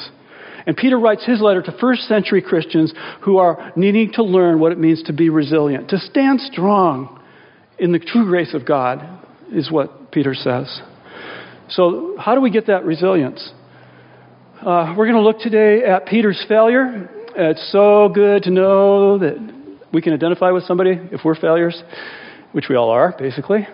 And 0.65 0.75
Peter 0.75 0.97
writes 0.97 1.25
his 1.25 1.41
letter 1.41 1.61
to 1.61 1.77
first 1.79 2.03
century 2.03 2.41
Christians 2.41 2.93
who 3.21 3.37
are 3.37 3.73
needing 3.75 4.13
to 4.13 4.23
learn 4.23 4.59
what 4.59 4.71
it 4.71 4.79
means 4.79 5.03
to 5.03 5.13
be 5.13 5.29
resilient, 5.29 5.89
to 5.89 5.97
stand 5.97 6.39
strong 6.41 7.21
in 7.77 7.91
the 7.91 7.99
true 7.99 8.25
grace 8.25 8.53
of 8.53 8.65
God, 8.65 9.03
is 9.51 9.69
what 9.69 10.11
Peter 10.11 10.33
says. 10.33 10.81
So, 11.69 12.15
how 12.17 12.35
do 12.35 12.41
we 12.41 12.49
get 12.49 12.67
that 12.67 12.85
resilience? 12.85 13.51
Uh, 14.61 14.95
we're 14.97 15.05
going 15.05 15.17
to 15.17 15.21
look 15.21 15.39
today 15.39 15.83
at 15.83 16.05
Peter's 16.05 16.43
failure 16.47 17.09
It's 17.35 17.71
so 17.73 18.07
good 18.07 18.43
to 18.43 18.51
know 18.51 19.17
that 19.17 19.35
we 19.91 20.01
can 20.01 20.13
identify 20.13 20.51
with 20.51 20.63
somebody 20.63 20.97
if 21.11 21.25
we're 21.25 21.35
failures, 21.35 21.83
which 22.53 22.67
we 22.69 22.77
all 22.77 22.89
are, 22.89 23.13
basically, 23.19 23.67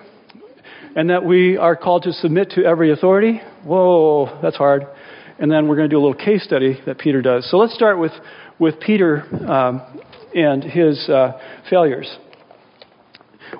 and 0.95 1.11
that 1.11 1.23
we 1.23 1.55
are 1.55 1.75
called 1.75 2.03
to 2.03 2.13
submit 2.13 2.49
to 2.51 2.65
every 2.65 2.91
authority. 2.91 3.41
Whoa, 3.63 4.39
that's 4.41 4.57
hard. 4.57 4.87
And 5.37 5.51
then 5.51 5.67
we're 5.67 5.75
going 5.75 5.87
to 5.87 5.93
do 5.93 5.99
a 5.99 6.03
little 6.03 6.15
case 6.15 6.43
study 6.43 6.79
that 6.87 6.97
Peter 6.97 7.21
does. 7.21 7.49
So 7.51 7.57
let's 7.57 7.75
start 7.75 7.99
with, 7.99 8.13
with 8.57 8.79
Peter 8.79 9.21
um, 9.47 9.83
and 10.33 10.63
his 10.63 11.07
uh, 11.07 11.39
failures. 11.69 12.11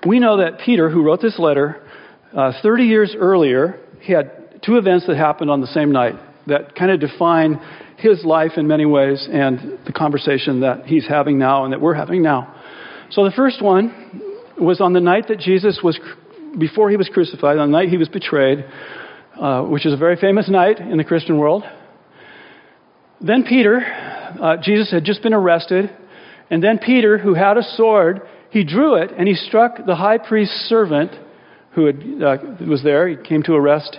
We 0.08 0.20
know 0.20 0.38
that 0.38 0.58
Peter, 0.66 0.90
who 0.90 1.04
wrote 1.04 1.22
this 1.22 1.38
letter 1.38 1.88
uh, 2.36 2.54
30 2.64 2.86
years 2.86 3.16
earlier, 3.16 3.80
he 4.00 4.12
had 4.12 4.60
two 4.66 4.78
events 4.78 5.06
that 5.06 5.18
happened 5.18 5.52
on 5.52 5.62
the 5.62 5.68
same 5.68 5.92
night 5.92 6.16
that 6.48 6.76
kind 6.76 6.92
of 6.92 7.00
define 7.00 7.60
his 7.98 8.24
life 8.26 8.54
in 8.58 8.68
many 8.68 8.86
ways 8.86 9.28
and 9.32 9.80
the 9.86 9.94
conversation 9.94 10.62
that 10.62 10.86
he's 10.86 11.08
having 11.08 11.38
now 11.38 11.64
and 11.64 11.74
that 11.74 11.82
we're 11.82 11.94
having 11.94 12.22
now. 12.24 12.56
So 13.12 13.24
the 13.24 13.32
first 13.32 13.62
one 13.62 14.22
was 14.60 14.82
on 14.82 14.94
the 14.94 15.02
night 15.02 15.28
that 15.28 15.40
Jesus 15.40 15.80
was, 15.84 16.00
before 16.58 16.90
he 16.90 16.98
was 16.98 17.10
crucified, 17.10 17.58
on 17.58 17.72
the 17.72 17.78
night 17.78 17.90
he 17.90 17.98
was 17.98 18.10
betrayed, 18.10 18.66
uh, 19.40 19.64
which 19.64 19.86
is 19.86 19.94
a 19.94 19.98
very 19.98 20.16
famous 20.16 20.50
night 20.50 20.80
in 20.80 20.98
the 20.98 21.04
Christian 21.04 21.38
world. 21.38 21.64
Then 23.20 23.44
Peter, 23.44 23.82
uh, 24.42 24.58
Jesus 24.62 24.92
had 24.92 25.04
just 25.04 25.22
been 25.22 25.34
arrested, 25.34 25.96
and 26.50 26.64
then 26.64 26.80
Peter, 26.80 27.18
who 27.18 27.34
had 27.34 27.58
a 27.58 27.64
sword, 27.64 28.22
he 28.50 28.64
drew 28.64 28.96
it 28.96 29.12
and 29.18 29.28
he 29.28 29.36
struck 29.36 29.86
the 29.86 29.96
high 29.96 30.18
priest's 30.18 30.68
servant 30.68 31.12
who 31.74 31.86
had, 31.86 31.96
uh, 32.22 32.38
was 32.68 32.84
there. 32.84 33.08
He 33.08 33.16
came 33.16 33.44
to 33.44 33.54
arrest, 33.54 33.98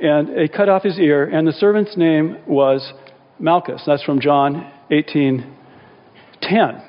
and 0.00 0.38
he 0.38 0.48
cut 0.48 0.68
off 0.68 0.82
his 0.82 0.98
ear, 0.98 1.24
and 1.24 1.46
the 1.46 1.52
servant's 1.52 1.96
name 1.96 2.38
was 2.46 2.92
Malchus. 3.38 3.82
That's 3.86 4.02
from 4.02 4.20
John 4.20 4.70
18:10. 4.90 6.82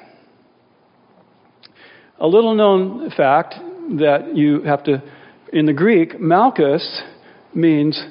A 2.19 2.27
little 2.27 2.53
known 2.55 3.09
fact 3.11 3.55
that 3.97 4.35
you 4.35 4.61
have 4.63 4.83
to, 4.83 5.01
in 5.51 5.65
the 5.65 5.73
Greek, 5.73 6.19
Malchus 6.19 7.01
means 7.53 8.01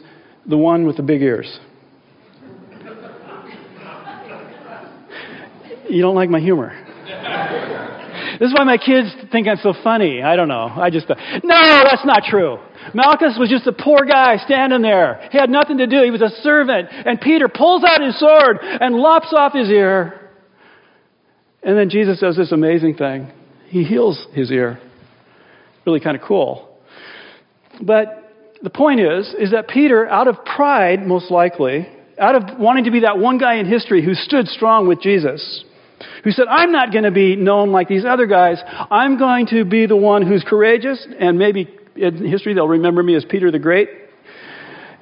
the 0.47 0.57
one 0.57 0.87
with 0.87 0.97
the 0.97 1.03
big 1.03 1.23
ears. 1.23 1.61
You 5.89 6.03
don't 6.03 6.15
like 6.15 6.31
my 6.31 6.41
humor. 6.41 6.73
This 8.39 8.49
is 8.49 8.55
why 8.57 8.65
my 8.65 8.79
kids 8.79 9.15
think 9.31 9.49
I'm 9.49 9.59
so 9.59 9.75
funny. 9.85 10.23
I 10.23 10.35
don't 10.35 10.49
know. 10.49 10.71
I 10.75 10.89
just 10.89 11.07
thought, 11.07 11.19
no, 11.45 11.83
that's 11.85 12.05
not 12.07 12.23
true. 12.25 12.59
Malchus 12.95 13.37
was 13.39 13.49
just 13.51 13.67
a 13.67 13.73
poor 13.73 14.05
guy 14.07 14.37
standing 14.39 14.83
there. 14.83 15.29
He 15.31 15.39
had 15.39 15.51
nothing 15.51 15.79
to 15.79 15.87
do. 15.87 16.03
He 16.03 16.11
was 16.11 16.23
a 16.23 16.31
servant. 16.43 16.89
And 16.91 17.21
Peter 17.21 17.49
pulls 17.49 17.85
out 17.85 18.01
his 18.01 18.19
sword 18.19 18.59
and 18.61 18.97
lops 18.97 19.33
off 19.37 19.53
his 19.53 19.69
ear. 19.69 20.31
And 21.63 21.77
then 21.77 21.91
Jesus 21.91 22.21
does 22.21 22.37
this 22.37 22.53
amazing 22.53 22.97
thing. 22.97 23.31
He 23.69 23.85
heals 23.85 24.27
his 24.33 24.51
ear. 24.51 24.81
Really 25.87 26.01
kind 26.01 26.17
of 26.17 26.23
cool. 26.27 26.69
But 27.83 28.33
the 28.63 28.71
point 28.71 29.01
is, 29.01 29.35
is 29.39 29.53
that 29.53 29.69
Peter, 29.69 30.09
out 30.09 30.29
of 30.29 30.45
pride, 30.45 31.07
most 31.07 31.31
likely, 31.31 31.89
out 32.19 32.35
of 32.35 32.59
wanting 32.59 32.85
to 32.85 32.91
be 32.91 33.01
that 33.01 33.19
one 33.19 33.39
guy 33.39 33.57
in 33.57 33.67
history 33.67 34.05
who 34.05 34.15
stood 34.15 34.49
strong 34.49 34.87
with 34.87 35.01
Jesus, 35.01 35.65
who 36.25 36.31
said, 36.31 36.47
I'm 36.49 36.73
not 36.73 36.93
going 36.93 37.05
to 37.05 37.11
be 37.11 37.37
known 37.37 37.73
like 37.73 37.89
these 37.89 38.05
other 38.05 38.27
guys. 38.27 38.61
I'm 38.91 39.19
going 39.19 39.47
to 39.49 39.65
be 39.65 39.87
the 39.87 39.97
one 39.97 40.27
who's 40.27 40.45
courageous, 40.47 41.07
and 41.19 41.39
maybe 41.39 41.69
in 41.97 42.25
history 42.27 42.55
they'll 42.55 42.69
remember 42.69 43.03
me 43.03 43.17
as 43.17 43.25
Peter 43.25 43.51
the 43.51 43.59
Great. 43.59 43.89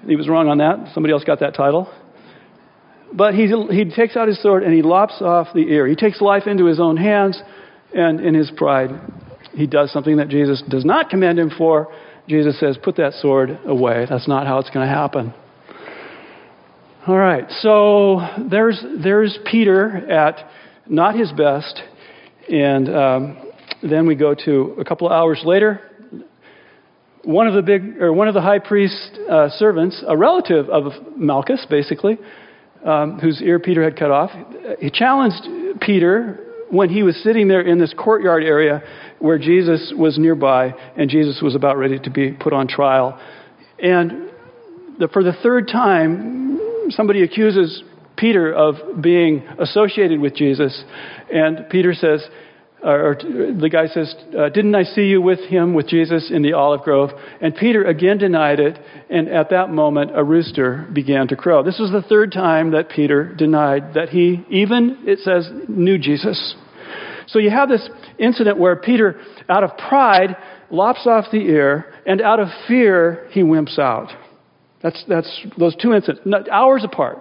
He 0.06 0.16
was 0.16 0.28
wrong 0.28 0.48
on 0.48 0.58
that. 0.58 0.92
Somebody 0.94 1.12
else 1.12 1.24
got 1.24 1.40
that 1.40 1.54
title. 1.54 1.92
But 3.12 3.34
he, 3.34 3.46
he 3.70 3.84
takes 3.86 4.16
out 4.16 4.28
his 4.28 4.40
sword 4.42 4.62
and 4.62 4.72
he 4.72 4.82
lops 4.82 5.20
off 5.20 5.48
the 5.54 5.60
ear. 5.60 5.86
He 5.86 5.96
takes 5.96 6.20
life 6.20 6.46
into 6.46 6.66
his 6.66 6.78
own 6.78 6.96
hands, 6.96 7.40
and 7.94 8.20
in 8.20 8.34
his 8.34 8.50
pride, 8.50 8.90
he 9.52 9.66
does 9.66 9.92
something 9.92 10.18
that 10.18 10.28
Jesus 10.28 10.62
does 10.68 10.84
not 10.84 11.08
commend 11.08 11.38
him 11.38 11.50
for. 11.56 11.88
Jesus 12.28 12.60
says, 12.60 12.78
Put 12.82 12.96
that 12.96 13.14
sword 13.14 13.58
away. 13.64 14.06
That's 14.08 14.28
not 14.28 14.46
how 14.46 14.58
it's 14.58 14.70
going 14.70 14.86
to 14.86 14.92
happen. 14.92 15.32
All 17.06 17.16
right, 17.16 17.50
so 17.60 18.20
there's, 18.50 18.84
there's 19.02 19.38
Peter 19.50 19.88
at 20.10 20.50
not 20.86 21.14
his 21.14 21.32
best. 21.32 21.80
And 22.50 22.94
um, 22.94 23.52
then 23.82 24.06
we 24.06 24.14
go 24.14 24.34
to 24.44 24.76
a 24.78 24.84
couple 24.84 25.06
of 25.06 25.12
hours 25.12 25.40
later. 25.44 25.80
One 27.24 27.46
of 27.46 27.54
the 27.54 27.62
big, 27.62 28.00
or 28.00 28.12
one 28.12 28.28
of 28.28 28.34
the 28.34 28.40
high 28.40 28.58
priest's 28.58 29.10
uh, 29.30 29.48
servants, 29.50 30.02
a 30.06 30.16
relative 30.16 30.68
of 30.68 30.92
Malchus, 31.16 31.66
basically, 31.68 32.18
um, 32.84 33.18
whose 33.18 33.42
ear 33.42 33.58
Peter 33.58 33.82
had 33.82 33.96
cut 33.96 34.10
off, 34.10 34.30
he 34.78 34.90
challenged 34.90 35.80
Peter 35.80 36.38
when 36.70 36.90
he 36.90 37.02
was 37.02 37.16
sitting 37.22 37.48
there 37.48 37.60
in 37.60 37.78
this 37.78 37.94
courtyard 37.96 38.44
area 38.44 38.82
where 39.18 39.38
Jesus 39.38 39.92
was 39.96 40.18
nearby 40.18 40.74
and 40.96 41.10
Jesus 41.10 41.40
was 41.42 41.54
about 41.54 41.76
ready 41.76 41.98
to 41.98 42.10
be 42.10 42.32
put 42.32 42.52
on 42.52 42.68
trial. 42.68 43.18
And 43.82 44.30
the, 44.98 45.08
for 45.08 45.22
the 45.22 45.32
third 45.42 45.68
time, 45.68 46.90
somebody 46.90 47.22
accuses 47.22 47.82
Peter 48.16 48.52
of 48.52 49.00
being 49.00 49.46
associated 49.58 50.20
with 50.20 50.34
Jesus. 50.34 50.84
And 51.32 51.68
Peter 51.70 51.94
says, 51.94 52.26
or 52.82 53.16
the 53.18 53.68
guy 53.70 53.86
says, 53.88 54.14
uh, 54.38 54.48
Didn't 54.50 54.74
I 54.74 54.84
see 54.84 55.06
you 55.06 55.20
with 55.20 55.40
him, 55.40 55.74
with 55.74 55.88
Jesus, 55.88 56.30
in 56.30 56.42
the 56.42 56.52
olive 56.52 56.82
grove? 56.82 57.10
And 57.40 57.54
Peter 57.54 57.84
again 57.84 58.18
denied 58.18 58.60
it. 58.60 58.78
And 59.10 59.28
at 59.28 59.50
that 59.50 59.70
moment, 59.70 60.12
a 60.14 60.22
rooster 60.22 60.88
began 60.92 61.28
to 61.28 61.36
crow. 61.36 61.62
This 61.62 61.78
was 61.78 61.90
the 61.90 62.02
third 62.02 62.32
time 62.32 62.72
that 62.72 62.88
Peter 62.88 63.34
denied 63.34 63.94
that 63.94 64.10
he 64.10 64.44
even, 64.48 64.98
it 65.06 65.18
says, 65.20 65.50
knew 65.68 65.98
Jesus. 65.98 66.54
So 67.26 67.38
you 67.38 67.50
have 67.50 67.68
this 67.68 67.88
incident 68.18 68.58
where 68.58 68.76
Peter, 68.76 69.20
out 69.48 69.64
of 69.64 69.76
pride, 69.76 70.36
lops 70.70 71.06
off 71.06 71.26
the 71.30 71.38
ear, 71.38 71.92
and 72.06 72.20
out 72.22 72.40
of 72.40 72.48
fear, 72.66 73.26
he 73.30 73.42
wimps 73.42 73.78
out. 73.78 74.08
That's, 74.82 75.04
that's 75.08 75.46
those 75.58 75.76
two 75.76 75.92
incidents, 75.92 76.48
hours 76.50 76.84
apart. 76.84 77.18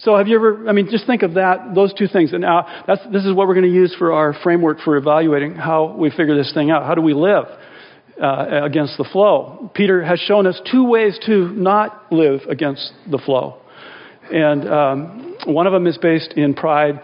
So 0.00 0.16
have 0.16 0.28
you 0.28 0.36
ever, 0.36 0.68
I 0.68 0.72
mean, 0.72 0.88
just 0.90 1.06
think 1.06 1.22
of 1.22 1.34
that, 1.34 1.74
those 1.74 1.92
two 1.92 2.06
things. 2.06 2.32
And 2.32 2.42
now, 2.42 2.84
that's, 2.86 3.00
this 3.12 3.24
is 3.24 3.34
what 3.34 3.48
we're 3.48 3.54
going 3.54 3.66
to 3.66 3.74
use 3.74 3.94
for 3.98 4.12
our 4.12 4.32
framework 4.42 4.78
for 4.80 4.96
evaluating 4.96 5.54
how 5.54 5.96
we 5.98 6.10
figure 6.10 6.36
this 6.36 6.52
thing 6.54 6.70
out. 6.70 6.84
How 6.84 6.94
do 6.94 7.02
we 7.02 7.14
live 7.14 7.46
uh, 8.22 8.62
against 8.64 8.96
the 8.96 9.08
flow? 9.10 9.72
Peter 9.74 10.02
has 10.04 10.20
shown 10.20 10.46
us 10.46 10.60
two 10.70 10.84
ways 10.84 11.18
to 11.26 11.48
not 11.48 12.12
live 12.12 12.42
against 12.48 12.92
the 13.10 13.18
flow. 13.18 13.60
And 14.30 14.68
um, 14.68 15.36
one 15.46 15.66
of 15.66 15.72
them 15.72 15.86
is 15.86 15.98
based 15.98 16.32
in 16.34 16.54
pride, 16.54 17.00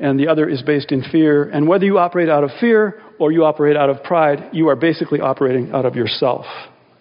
and 0.00 0.18
the 0.18 0.28
other 0.28 0.48
is 0.48 0.62
based 0.62 0.90
in 0.90 1.02
fear. 1.02 1.50
And 1.50 1.68
whether 1.68 1.84
you 1.84 1.98
operate 1.98 2.30
out 2.30 2.44
of 2.44 2.50
fear 2.60 3.02
or 3.18 3.30
you 3.30 3.44
operate 3.44 3.76
out 3.76 3.90
of 3.90 4.02
pride, 4.04 4.50
you 4.52 4.68
are 4.68 4.76
basically 4.76 5.20
operating 5.20 5.72
out 5.72 5.84
of 5.84 5.96
yourself 5.96 6.46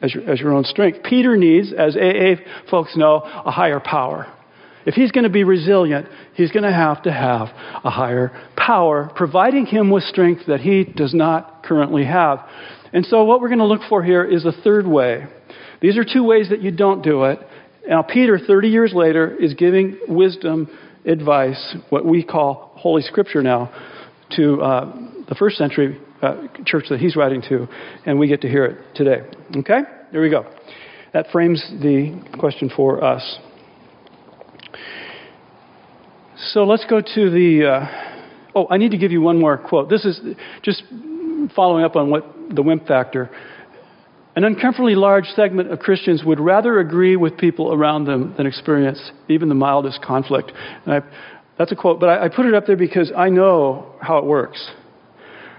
as 0.02 0.14
your, 0.14 0.30
as 0.30 0.42
your 0.42 0.52
own 0.52 0.66
strength. 0.66 1.00
Peter 1.04 1.38
needs, 1.38 1.72
as 1.72 1.96
AA 1.96 2.42
folks 2.70 2.98
know, 2.98 3.22
a 3.24 3.52
higher 3.52 3.80
power. 3.80 4.34
If 4.88 4.94
he's 4.94 5.12
going 5.12 5.26
to 5.26 5.30
be 5.30 5.44
resilient, 5.44 6.08
he's 6.36 6.50
going 6.52 6.64
to 6.64 6.72
have 6.72 7.04
to 7.04 7.12
have 7.12 7.50
a 7.84 7.90
higher 7.90 8.32
power, 8.56 9.12
providing 9.14 9.66
him 9.66 9.92
with 9.92 10.04
strength 10.04 10.44
that 10.48 10.62
he 10.62 10.86
does 10.86 11.14
not 11.14 11.66
currently 11.66 12.06
have. 12.06 12.40
And 12.94 13.06
so, 13.06 13.26
what 13.26 13.42
we're 13.42 13.50
going 13.50 13.60
to 13.60 13.66
look 13.66 13.82
for 13.90 14.02
here 14.02 14.24
is 14.24 14.46
a 14.46 14.54
third 14.54 14.88
way. 14.88 15.26
These 15.82 15.98
are 15.98 16.06
two 16.06 16.24
ways 16.24 16.48
that 16.52 16.62
you 16.62 16.72
don't 16.72 17.04
do 17.04 17.26
it. 17.26 17.40
Now, 17.86 18.02
Peter, 18.02 18.40
30 18.40 18.70
years 18.70 18.94
later, 18.96 19.36
is 19.36 19.56
giving 19.56 20.00
wisdom 20.08 20.70
advice, 21.06 21.76
what 21.90 22.06
we 22.06 22.24
call 22.24 22.72
Holy 22.76 23.02
Scripture 23.02 23.44
now, 23.44 23.70
to 24.38 24.62
uh, 24.62 24.96
the 25.28 25.36
first 25.36 25.58
century 25.58 26.00
uh, 26.22 26.48
church 26.66 26.86
that 26.92 27.02
he's 27.02 27.18
writing 27.18 27.42
to, 27.50 27.68
and 28.06 28.18
we 28.18 28.30
get 28.30 28.40
to 28.40 28.48
hear 28.48 28.64
it 28.64 28.96
today. 28.96 29.20
Okay? 29.54 29.82
There 30.14 30.22
we 30.22 30.30
go. 30.30 30.46
That 31.12 31.26
frames 31.34 31.62
the 31.82 32.24
question 32.40 32.72
for 32.74 33.04
us. 33.04 33.40
So 36.38 36.66
let's 36.66 36.86
go 36.86 37.02
to 37.02 37.30
the. 37.32 37.66
Uh, 37.66 37.88
oh, 38.56 38.68
I 38.70 38.78
need 38.78 38.92
to 38.92 38.98
give 38.98 39.12
you 39.12 39.22
one 39.22 39.40
more 39.40 39.58
quote. 39.58 39.90
This 39.90 40.06
is 40.06 40.20
just 40.62 40.84
following 41.56 41.84
up 41.84 41.96
on 41.96 42.12
what 42.12 42.26
the 42.54 42.62
wimp 42.62 42.86
factor. 42.88 43.32
An 44.36 44.44
uncomfortably 44.44 44.94
large 44.94 45.26
segment 45.36 45.72
of 45.72 45.80
Christians 45.80 46.24
would 46.24 46.40
rather 46.40 46.80
agree 46.80 47.16
with 47.16 47.38
people 47.38 47.74
around 47.74 48.06
them 48.06 48.36
than 48.38 48.46
experience 48.46 49.12
even 49.28 49.50
the 49.50 49.56
mildest 49.56 50.04
conflict. 50.04 50.52
I, 50.86 51.00
that's 51.58 51.72
a 51.72 51.76
quote, 51.76 52.00
but 52.00 52.08
I, 52.08 52.26
I, 52.26 52.30
put 52.30 52.46
it 52.46 52.54
up 52.54 52.68
there 52.68 52.78
because 52.78 53.12
I 53.18 53.30
know 53.30 53.96
how 54.00 54.20
it 54.20 54.26
works. 54.26 54.64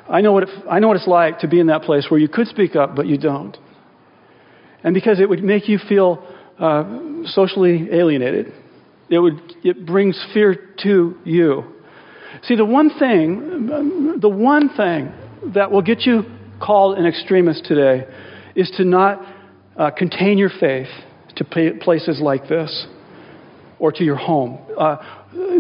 I 0.08 0.20
know, 0.20 0.32
what 0.32 0.44
it, 0.44 0.48
I 0.70 0.78
know 0.78 0.86
what 0.86 0.96
it's 0.96 1.08
like 1.08 1.40
to 1.40 1.48
be 1.48 1.58
in 1.58 1.66
that 1.66 1.82
place 1.82 2.06
where 2.08 2.20
you 2.20 2.28
could 2.28 2.46
speak 2.46 2.76
up, 2.76 2.94
but 2.94 3.08
you 3.08 3.18
don't. 3.18 3.56
And 4.84 4.94
because 4.94 5.18
it 5.18 5.28
would 5.28 5.42
make 5.42 5.68
you 5.68 5.80
feel 5.88 6.24
uh, 6.60 7.24
socially 7.24 7.88
alienated. 7.90 8.52
It, 9.10 9.18
would, 9.18 9.40
it 9.64 9.86
brings 9.86 10.22
fear 10.34 10.54
to 10.82 11.16
you. 11.24 11.64
See, 12.42 12.56
the 12.56 12.64
one 12.64 12.90
thing, 12.98 14.18
the 14.20 14.28
one 14.28 14.68
thing 14.76 15.12
that 15.54 15.70
will 15.70 15.82
get 15.82 16.02
you 16.02 16.22
called 16.60 16.98
an 16.98 17.06
extremist 17.06 17.64
today 17.64 18.06
is 18.54 18.70
to 18.76 18.84
not 18.84 19.20
uh, 19.76 19.90
contain 19.90 20.38
your 20.38 20.50
faith 20.60 20.88
to 21.36 21.44
places 21.80 22.20
like 22.20 22.48
this. 22.48 22.86
or 23.78 23.92
to 23.92 24.04
your 24.04 24.16
home. 24.16 24.58
Uh, 24.76 24.96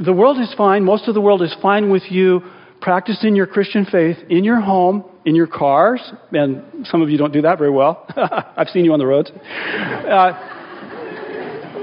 the 0.04 0.12
world 0.12 0.40
is 0.40 0.52
fine. 0.56 0.84
Most 0.84 1.06
of 1.08 1.14
the 1.14 1.20
world 1.20 1.42
is 1.42 1.54
fine 1.62 1.90
with 1.90 2.02
you 2.10 2.42
practicing 2.80 3.34
your 3.34 3.46
Christian 3.46 3.84
faith 3.84 4.16
in 4.28 4.44
your 4.44 4.60
home, 4.60 5.04
in 5.24 5.34
your 5.34 5.46
cars, 5.46 6.00
and 6.32 6.86
some 6.86 7.02
of 7.02 7.10
you 7.10 7.18
don't 7.18 7.32
do 7.32 7.42
that 7.42 7.58
very 7.58 7.70
well. 7.70 8.06
I've 8.56 8.68
seen 8.68 8.84
you 8.84 8.92
on 8.92 8.98
the 8.98 9.06
roads. 9.06 9.30
Uh, 9.30 10.57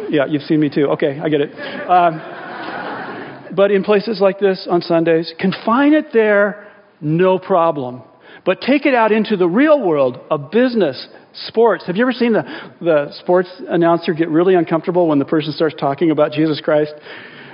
yeah, 0.10 0.26
you've 0.28 0.44
seen 0.44 0.60
me 0.60 0.70
too. 0.70 0.88
Okay, 0.92 1.20
I 1.20 1.30
get 1.30 1.42
it. 1.42 1.52
Um, 1.90 3.56
but 3.56 3.72
in 3.72 3.84
places 3.84 4.20
like 4.20 4.40
this 4.40 4.68
on 4.70 4.82
Sundays, 4.82 5.34
confine 5.40 5.94
it 5.94 6.08
there, 6.14 6.72
no 7.02 7.40
problem. 7.40 8.02
But 8.46 8.62
take 8.62 8.86
it 8.86 8.94
out 8.94 9.12
into 9.12 9.38
the 9.38 9.48
real 9.48 9.82
world 9.82 10.20
of 10.30 10.52
business, 10.52 11.08
sports. 11.48 11.86
Have 11.88 11.96
you 11.96 12.04
ever 12.04 12.12
seen 12.12 12.34
the, 12.34 12.44
the 12.80 13.12
sports 13.20 13.50
announcer 13.68 14.14
get 14.14 14.30
really 14.30 14.56
uncomfortable 14.56 15.08
when 15.08 15.20
the 15.20 15.26
person 15.26 15.52
starts 15.54 15.76
talking 15.80 16.12
about 16.12 16.32
Jesus 16.32 16.62
Christ? 16.62 16.94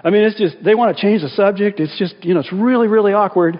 I 0.03 0.09
mean, 0.09 0.23
it's 0.23 0.37
just, 0.37 0.63
they 0.63 0.75
want 0.75 0.95
to 0.95 1.01
change 1.01 1.21
the 1.21 1.29
subject. 1.29 1.79
It's 1.79 1.97
just, 1.97 2.15
you 2.21 2.33
know, 2.33 2.39
it's 2.39 2.51
really, 2.51 2.87
really 2.87 3.13
awkward. 3.13 3.59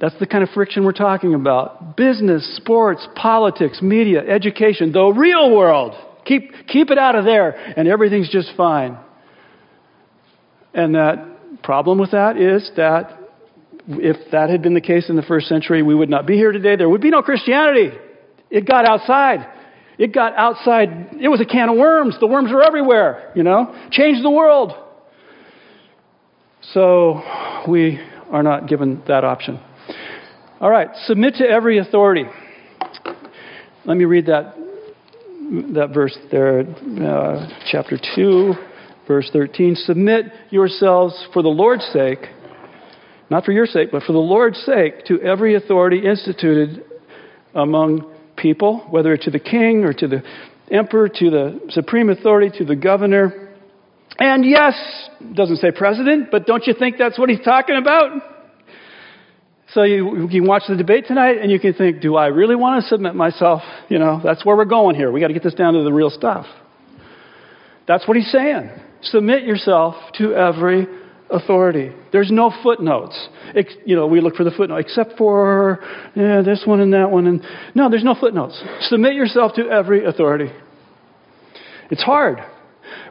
That's 0.00 0.18
the 0.18 0.26
kind 0.26 0.42
of 0.42 0.50
friction 0.50 0.84
we're 0.84 0.92
talking 0.92 1.34
about. 1.34 1.96
Business, 1.96 2.56
sports, 2.56 3.06
politics, 3.14 3.82
media, 3.82 4.20
education, 4.20 4.92
the 4.92 5.04
real 5.06 5.54
world. 5.54 5.94
Keep, 6.24 6.68
keep 6.68 6.90
it 6.90 6.98
out 6.98 7.16
of 7.16 7.24
there, 7.24 7.50
and 7.76 7.88
everything's 7.88 8.30
just 8.30 8.52
fine. 8.56 8.96
And 10.74 10.94
that 10.94 11.62
problem 11.62 11.98
with 11.98 12.12
that 12.12 12.36
is 12.36 12.70
that 12.76 13.18
if 13.88 14.30
that 14.30 14.50
had 14.50 14.62
been 14.62 14.74
the 14.74 14.80
case 14.80 15.08
in 15.08 15.16
the 15.16 15.22
first 15.22 15.48
century, 15.48 15.82
we 15.82 15.94
would 15.94 16.08
not 16.08 16.26
be 16.26 16.36
here 16.36 16.52
today. 16.52 16.76
There 16.76 16.88
would 16.88 17.00
be 17.00 17.10
no 17.10 17.22
Christianity. 17.22 17.90
It 18.50 18.66
got 18.66 18.86
outside. 18.86 19.46
It 19.98 20.12
got 20.14 20.34
outside. 20.36 21.16
It 21.20 21.28
was 21.28 21.40
a 21.40 21.44
can 21.44 21.68
of 21.68 21.76
worms. 21.76 22.16
The 22.20 22.26
worms 22.26 22.52
were 22.52 22.62
everywhere, 22.62 23.32
you 23.34 23.42
know. 23.42 23.88
Changed 23.90 24.24
the 24.24 24.30
world. 24.30 24.72
So 26.72 27.22
we 27.68 28.00
are 28.30 28.42
not 28.42 28.68
given 28.68 29.02
that 29.08 29.24
option. 29.24 29.60
All 30.60 30.70
right, 30.70 30.88
submit 31.06 31.34
to 31.36 31.44
every 31.44 31.78
authority. 31.78 32.24
Let 33.84 33.96
me 33.96 34.04
read 34.04 34.26
that 34.26 34.56
that 35.74 35.90
verse 35.92 36.16
there, 36.30 36.60
uh, 36.60 37.48
chapter 37.70 37.98
2, 38.14 38.54
verse 39.06 39.28
13. 39.32 39.74
Submit 39.76 40.26
yourselves 40.50 41.14
for 41.32 41.42
the 41.42 41.48
Lord's 41.48 41.84
sake, 41.92 42.20
not 43.30 43.44
for 43.44 43.52
your 43.52 43.66
sake, 43.66 43.88
but 43.90 44.02
for 44.04 44.12
the 44.12 44.18
Lord's 44.18 44.58
sake, 44.64 45.04
to 45.06 45.20
every 45.20 45.54
authority 45.54 46.06
instituted 46.06 46.84
among 47.54 48.14
people, 48.36 48.86
whether 48.90 49.16
to 49.16 49.30
the 49.30 49.40
king 49.40 49.84
or 49.84 49.92
to 49.92 50.08
the 50.08 50.22
emperor, 50.70 51.08
to 51.08 51.30
the 51.30 51.60
supreme 51.70 52.08
authority, 52.08 52.56
to 52.58 52.64
the 52.64 52.76
governor. 52.76 53.50
And 54.18 54.44
yes, 54.44 54.74
doesn't 55.34 55.56
say 55.56 55.70
president, 55.70 56.30
but 56.30 56.46
don't 56.46 56.66
you 56.66 56.74
think 56.78 56.96
that's 56.98 57.18
what 57.18 57.28
he's 57.28 57.44
talking 57.44 57.76
about? 57.76 58.31
So 59.74 59.84
you, 59.84 60.18
you 60.18 60.28
can 60.28 60.46
watch 60.46 60.64
the 60.68 60.76
debate 60.76 61.06
tonight 61.06 61.38
and 61.40 61.50
you 61.50 61.58
can 61.58 61.72
think, 61.72 62.02
do 62.02 62.14
I 62.16 62.26
really 62.26 62.56
want 62.56 62.82
to 62.82 62.88
submit 62.88 63.14
myself? 63.14 63.62
You 63.88 63.98
know, 63.98 64.20
that's 64.22 64.44
where 64.44 64.56
we're 64.56 64.66
going 64.66 64.96
here. 64.96 65.10
We 65.10 65.20
got 65.20 65.28
to 65.28 65.34
get 65.34 65.42
this 65.42 65.54
down 65.54 65.74
to 65.74 65.82
the 65.82 65.92
real 65.92 66.10
stuff. 66.10 66.46
That's 67.88 68.06
what 68.06 68.16
he's 68.16 68.30
saying. 68.30 68.70
Submit 69.02 69.44
yourself 69.44 69.94
to 70.18 70.34
every 70.34 70.86
authority. 71.30 71.90
There's 72.12 72.30
no 72.30 72.52
footnotes. 72.62 73.18
You 73.86 73.96
know, 73.96 74.06
we 74.06 74.20
look 74.20 74.36
for 74.36 74.44
the 74.44 74.50
footnote, 74.50 74.76
except 74.76 75.16
for 75.16 75.80
yeah, 76.14 76.42
this 76.42 76.62
one 76.66 76.80
and 76.80 76.92
that 76.92 77.10
one. 77.10 77.26
And 77.26 77.42
no, 77.74 77.88
there's 77.88 78.04
no 78.04 78.14
footnotes. 78.14 78.62
Submit 78.82 79.14
yourself 79.14 79.54
to 79.54 79.68
every 79.68 80.04
authority. 80.04 80.52
It's 81.90 82.02
hard. 82.02 82.38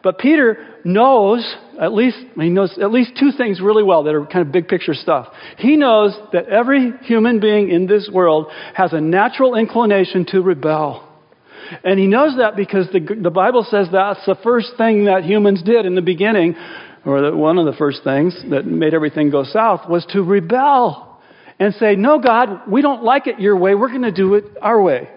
But 0.03 0.17
Peter 0.17 0.57
knows 0.83 1.55
at 1.79 1.93
least 1.93 2.17
he 2.35 2.49
knows 2.49 2.77
at 2.79 2.91
least 2.91 3.11
two 3.19 3.31
things 3.31 3.61
really 3.61 3.83
well 3.83 4.03
that 4.03 4.15
are 4.15 4.25
kind 4.25 4.45
of 4.45 4.51
big 4.51 4.67
picture 4.67 4.93
stuff. 4.93 5.27
He 5.57 5.77
knows 5.77 6.17
that 6.33 6.47
every 6.47 6.91
human 7.03 7.39
being 7.39 7.69
in 7.69 7.87
this 7.87 8.09
world 8.11 8.47
has 8.73 8.93
a 8.93 9.01
natural 9.01 9.55
inclination 9.55 10.25
to 10.27 10.41
rebel. 10.41 11.07
And 11.83 11.99
he 11.99 12.07
knows 12.07 12.37
that 12.37 12.55
because 12.55 12.87
the, 12.91 12.99
the 12.99 13.29
Bible 13.29 13.65
says 13.69 13.87
that's 13.91 14.25
the 14.25 14.35
first 14.43 14.71
thing 14.77 15.05
that 15.05 15.23
humans 15.23 15.63
did 15.63 15.85
in 15.85 15.95
the 15.95 16.01
beginning, 16.01 16.55
or 17.05 17.35
one 17.35 17.57
of 17.57 17.65
the 17.65 17.73
first 17.73 18.03
things 18.03 18.35
that 18.49 18.65
made 18.65 18.93
everything 18.93 19.29
go 19.29 19.43
south 19.43 19.89
was 19.89 20.05
to 20.11 20.21
rebel 20.21 21.21
and 21.59 21.73
say, 21.75 21.95
No, 21.95 22.19
God, 22.19 22.69
we 22.69 22.81
don't 22.81 23.03
like 23.03 23.27
it 23.27 23.39
your 23.39 23.55
way. 23.55 23.75
We're 23.75 23.89
going 23.89 24.01
to 24.01 24.11
do 24.11 24.33
it 24.33 24.45
our 24.61 24.81
way. 24.81 25.09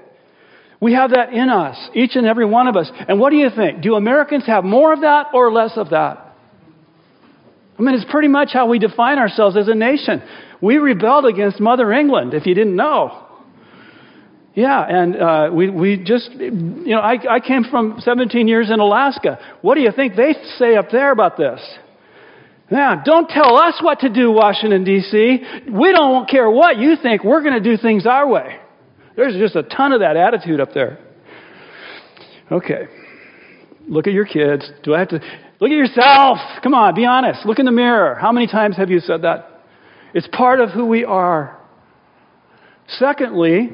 We 0.81 0.95
have 0.95 1.11
that 1.11 1.33
in 1.33 1.49
us, 1.49 1.77
each 1.95 2.17
and 2.17 2.27
every 2.27 2.45
one 2.45 2.67
of 2.67 2.77
us. 2.77 2.91
And 3.09 3.19
what 3.19 3.31
do 3.31 3.37
you 3.37 3.49
think? 3.55 3.83
Do 3.83 3.95
Americans 3.95 4.47
have 4.47 4.65
more 4.65 4.93
of 4.93 5.01
that 5.01 5.29
or 5.33 5.53
less 5.53 5.73
of 5.77 5.91
that? 5.91 6.37
I 7.79 7.83
mean, 7.83 7.95
it's 7.95 8.11
pretty 8.11 8.29
much 8.29 8.51
how 8.53 8.69
we 8.69 8.79
define 8.79 9.19
ourselves 9.19 9.57
as 9.57 9.69
a 9.69 9.75
nation. 9.75 10.23
We 10.61 10.77
rebelled 10.77 11.27
against 11.27 11.61
Mother 11.61 11.93
England, 11.93 12.35
if 12.35 12.47
you 12.47 12.55
didn't 12.55 12.77
know. 12.77 13.25
Yeah, 14.55 14.85
and 14.89 15.17
uh, 15.17 15.51
we, 15.53 15.69
we 15.69 15.97
just, 15.97 16.31
you 16.31 16.51
know, 16.51 17.01
I, 17.01 17.17
I 17.29 17.41
came 17.41 17.65
from 17.65 17.97
17 17.99 18.47
years 18.47 18.71
in 18.71 18.79
Alaska. 18.79 19.39
What 19.63 19.75
do 19.75 19.81
you 19.81 19.91
think 19.91 20.15
they 20.15 20.35
say 20.59 20.77
up 20.77 20.91
there 20.93 21.11
about 21.11 21.37
this? 21.37 21.61
Now, 22.71 23.03
don't 23.05 23.29
tell 23.29 23.57
us 23.57 23.79
what 23.83 24.01
to 24.01 24.09
do, 24.09 24.31
Washington, 24.31 24.85
D.C. 24.85 25.39
We 25.73 25.93
don't 25.93 26.29
care 26.29 26.49
what 26.49 26.79
you 26.79 26.97
think. 27.03 27.25
We're 27.25 27.43
going 27.43 27.61
to 27.61 27.77
do 27.77 27.77
things 27.77 28.07
our 28.07 28.27
way. 28.29 28.61
There's 29.17 29.37
just 29.37 29.57
a 29.57 29.63
ton 29.63 29.93
of 29.93 30.01
that 30.01 30.17
attitude 30.17 30.61
up 30.61 30.73
there. 30.75 30.99
Okay. 32.51 32.87
Look 33.89 34.07
at 34.07 34.13
your 34.13 34.25
kids. 34.25 34.71
Do 34.83 34.95
I 34.95 35.01
have 35.01 35.09
to 35.09 35.21
look 35.61 35.71
at 35.71 35.77
yourself? 35.77 36.39
Come 36.63 36.75
on, 36.75 36.95
be 36.95 37.05
honest. 37.05 37.47
Look 37.47 37.59
in 37.59 37.67
the 37.67 37.73
mirror. 37.73 38.15
How 38.15 38.33
many 38.33 38.47
times 38.47 38.77
have 38.77 38.91
you 38.91 39.01
said 39.01 39.23
that? 39.23 39.63
It's 40.15 40.29
part 40.29 40.61
of 40.61 40.71
who 40.71 40.87
we 40.87 41.05
are. 41.05 41.59
Secondly, 42.89 43.71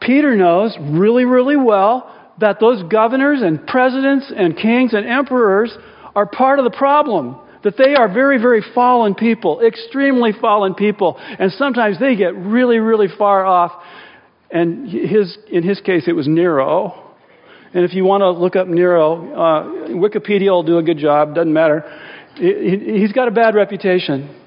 Peter 0.00 0.34
knows 0.34 0.76
really, 0.80 1.24
really 1.24 1.56
well 1.56 2.12
that 2.40 2.58
those 2.60 2.82
governors 2.84 3.42
and 3.42 3.66
presidents 3.66 4.32
and 4.34 4.56
kings 4.56 4.94
and 4.94 5.06
emperors 5.06 5.76
are 6.14 6.26
part 6.26 6.58
of 6.58 6.64
the 6.64 6.76
problem. 6.76 7.38
That 7.62 7.76
they 7.76 7.94
are 7.94 8.12
very, 8.12 8.38
very 8.38 8.62
fallen 8.74 9.14
people, 9.14 9.60
extremely 9.60 10.32
fallen 10.32 10.74
people, 10.74 11.16
and 11.18 11.52
sometimes 11.52 12.00
they 12.00 12.16
get 12.16 12.34
really, 12.34 12.78
really 12.78 13.06
far 13.16 13.44
off 13.44 13.70
and 14.52 14.88
his, 14.88 15.36
in 15.50 15.62
his 15.62 15.80
case, 15.80 16.04
it 16.06 16.12
was 16.12 16.28
Nero. 16.28 17.14
And 17.74 17.84
if 17.84 17.94
you 17.94 18.04
want 18.04 18.20
to 18.20 18.30
look 18.30 18.54
up 18.54 18.68
Nero, 18.68 19.32
uh, 19.32 19.64
Wikipedia 19.88 20.50
will 20.50 20.62
do 20.62 20.76
a 20.76 20.82
good 20.82 20.98
job, 20.98 21.34
doesn't 21.34 21.52
matter. 21.52 21.84
He, 22.34 22.98
he's 23.00 23.12
got 23.12 23.28
a 23.28 23.30
bad 23.30 23.54
reputation. 23.54 24.38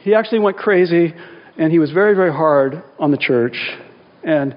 He 0.00 0.14
actually 0.14 0.40
went 0.40 0.58
crazy, 0.58 1.14
and 1.56 1.72
he 1.72 1.78
was 1.78 1.90
very, 1.92 2.14
very 2.14 2.32
hard 2.32 2.82
on 2.98 3.10
the 3.10 3.16
church. 3.16 3.56
And 4.22 4.54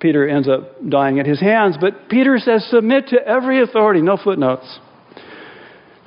Peter 0.00 0.26
ends 0.26 0.48
up 0.48 0.88
dying 0.88 1.20
at 1.20 1.26
his 1.26 1.40
hands. 1.40 1.76
But 1.78 2.08
Peter 2.08 2.38
says, 2.38 2.66
submit 2.70 3.08
to 3.08 3.18
every 3.26 3.62
authority, 3.62 4.00
no 4.00 4.16
footnotes. 4.16 4.78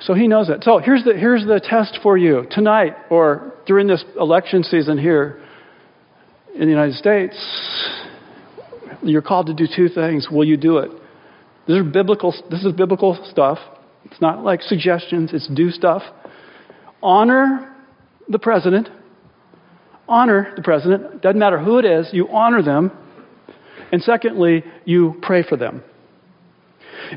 So 0.00 0.14
he 0.14 0.26
knows 0.26 0.48
it. 0.48 0.64
So 0.64 0.78
here's 0.78 1.04
the, 1.04 1.14
here's 1.14 1.44
the 1.44 1.60
test 1.62 1.98
for 2.02 2.16
you 2.16 2.46
tonight 2.50 2.94
or 3.10 3.54
during 3.66 3.86
this 3.86 4.04
election 4.18 4.64
season 4.64 4.98
here 4.98 5.40
in 6.54 6.62
the 6.62 6.70
United 6.70 6.94
States. 6.94 7.36
You're 9.02 9.22
called 9.22 9.46
to 9.46 9.54
do 9.54 9.66
two 9.74 9.88
things. 9.88 10.28
Will 10.30 10.44
you 10.44 10.56
do 10.56 10.78
it? 10.78 10.90
This 11.66 11.78
is 11.78 11.92
biblical, 11.92 12.34
this 12.50 12.64
is 12.64 12.72
biblical 12.72 13.18
stuff. 13.30 13.58
It's 14.04 14.20
not 14.20 14.42
like 14.42 14.62
suggestions, 14.62 15.30
it's 15.32 15.46
do 15.48 15.70
stuff. 15.70 16.02
Honor 17.02 17.74
the 18.28 18.38
president. 18.38 18.88
Honor 20.08 20.52
the 20.56 20.62
president. 20.62 21.20
Doesn't 21.20 21.38
matter 21.38 21.58
who 21.58 21.78
it 21.78 21.84
is, 21.84 22.08
you 22.12 22.28
honor 22.28 22.62
them. 22.62 22.90
And 23.92 24.02
secondly, 24.02 24.64
you 24.84 25.18
pray 25.22 25.42
for 25.42 25.56
them. 25.56 25.82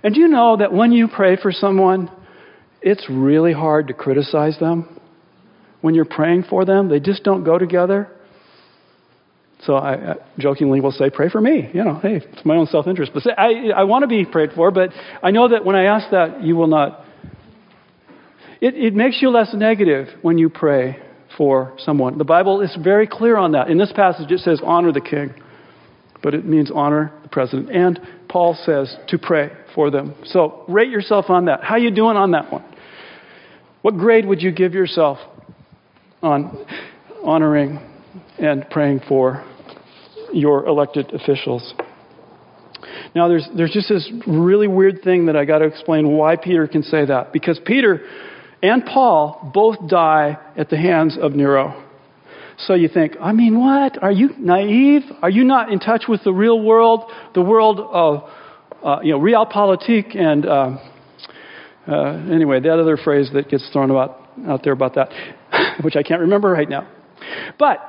And 0.03 0.13
do 0.13 0.19
you 0.19 0.27
know 0.27 0.57
that 0.57 0.73
when 0.73 0.91
you 0.91 1.07
pray 1.07 1.37
for 1.37 1.51
someone, 1.51 2.11
it's 2.81 3.05
really 3.09 3.53
hard 3.53 3.87
to 3.87 3.93
criticize 3.93 4.57
them? 4.59 4.99
When 5.81 5.95
you're 5.95 6.05
praying 6.05 6.43
for 6.49 6.65
them, 6.65 6.89
they 6.89 6.99
just 6.99 7.23
don't 7.23 7.43
go 7.43 7.57
together. 7.57 8.09
So 9.65 9.75
I, 9.75 10.13
I 10.13 10.15
jokingly 10.39 10.81
will 10.81 10.91
say, 10.91 11.09
pray 11.09 11.29
for 11.29 11.39
me. 11.39 11.69
You 11.73 11.83
know, 11.83 11.99
hey, 12.01 12.15
it's 12.15 12.45
my 12.45 12.55
own 12.55 12.65
self 12.65 12.87
interest. 12.87 13.11
But 13.13 13.23
I, 13.37 13.69
I 13.69 13.83
want 13.83 14.03
to 14.03 14.07
be 14.07 14.25
prayed 14.25 14.51
for, 14.55 14.71
but 14.71 14.89
I 15.21 15.31
know 15.31 15.49
that 15.49 15.63
when 15.63 15.75
I 15.75 15.85
ask 15.85 16.09
that, 16.11 16.43
you 16.43 16.55
will 16.55 16.67
not. 16.67 17.05
It, 18.59 18.75
it 18.75 18.93
makes 18.93 19.21
you 19.21 19.29
less 19.29 19.53
negative 19.53 20.07
when 20.21 20.37
you 20.37 20.49
pray 20.49 20.97
for 21.37 21.73
someone. 21.79 22.17
The 22.17 22.23
Bible 22.23 22.61
is 22.61 22.75
very 22.83 23.07
clear 23.07 23.37
on 23.37 23.53
that. 23.53 23.69
In 23.69 23.77
this 23.77 23.91
passage, 23.95 24.31
it 24.31 24.39
says, 24.39 24.61
honor 24.63 24.91
the 24.91 25.01
king, 25.01 25.33
but 26.21 26.33
it 26.33 26.45
means 26.45 26.71
honor 26.73 27.11
the 27.23 27.29
president. 27.29 27.69
And 27.71 27.99
Paul 28.29 28.57
says 28.65 28.95
to 29.09 29.17
pray 29.17 29.51
for 29.73 29.91
them. 29.91 30.15
So 30.25 30.63
rate 30.67 30.89
yourself 30.89 31.25
on 31.29 31.45
that. 31.45 31.63
How 31.63 31.77
you 31.77 31.91
doing 31.91 32.17
on 32.17 32.31
that 32.31 32.51
one? 32.51 32.65
What 33.81 33.97
grade 33.97 34.25
would 34.25 34.41
you 34.41 34.51
give 34.51 34.73
yourself 34.73 35.17
on 36.21 36.65
honoring 37.23 37.79
and 38.37 38.69
praying 38.69 39.01
for 39.07 39.43
your 40.33 40.65
elected 40.65 41.13
officials. 41.13 41.73
Now, 43.13 43.27
there's, 43.27 43.47
there's 43.55 43.71
just 43.71 43.89
this 43.89 44.09
really 44.25 44.67
weird 44.67 45.01
thing 45.03 45.25
that 45.25 45.35
I 45.35 45.45
got 45.45 45.59
to 45.59 45.65
explain 45.65 46.07
why 46.09 46.35
Peter 46.35 46.67
can 46.67 46.83
say 46.83 47.05
that. 47.05 47.33
Because 47.33 47.59
Peter 47.65 48.01
and 48.63 48.85
Paul 48.85 49.51
both 49.53 49.77
die 49.87 50.37
at 50.57 50.69
the 50.69 50.77
hands 50.77 51.17
of 51.21 51.33
Nero. 51.33 51.87
So 52.57 52.73
you 52.73 52.87
think, 52.87 53.13
I 53.19 53.31
mean, 53.31 53.59
what? 53.59 54.01
Are 54.01 54.11
you 54.11 54.29
naive? 54.37 55.01
Are 55.21 55.29
you 55.29 55.43
not 55.43 55.71
in 55.71 55.79
touch 55.79 56.03
with 56.07 56.23
the 56.23 56.31
real 56.31 56.61
world, 56.61 57.03
the 57.33 57.41
world 57.41 57.79
of, 57.79 58.29
uh, 58.83 59.01
you 59.03 59.13
know, 59.13 59.19
realpolitik 59.19 60.15
and, 60.15 60.45
uh, 60.45 60.77
uh, 61.87 62.31
anyway, 62.31 62.59
that 62.59 62.79
other 62.79 62.97
phrase 62.97 63.29
that 63.33 63.49
gets 63.49 63.67
thrown 63.73 63.89
about, 63.89 64.29
out 64.47 64.63
there 64.63 64.73
about 64.73 64.95
that, 64.95 65.09
which 65.81 65.95
I 65.95 66.03
can't 66.03 66.21
remember 66.21 66.49
right 66.49 66.69
now. 66.69 66.87
But 67.57 67.79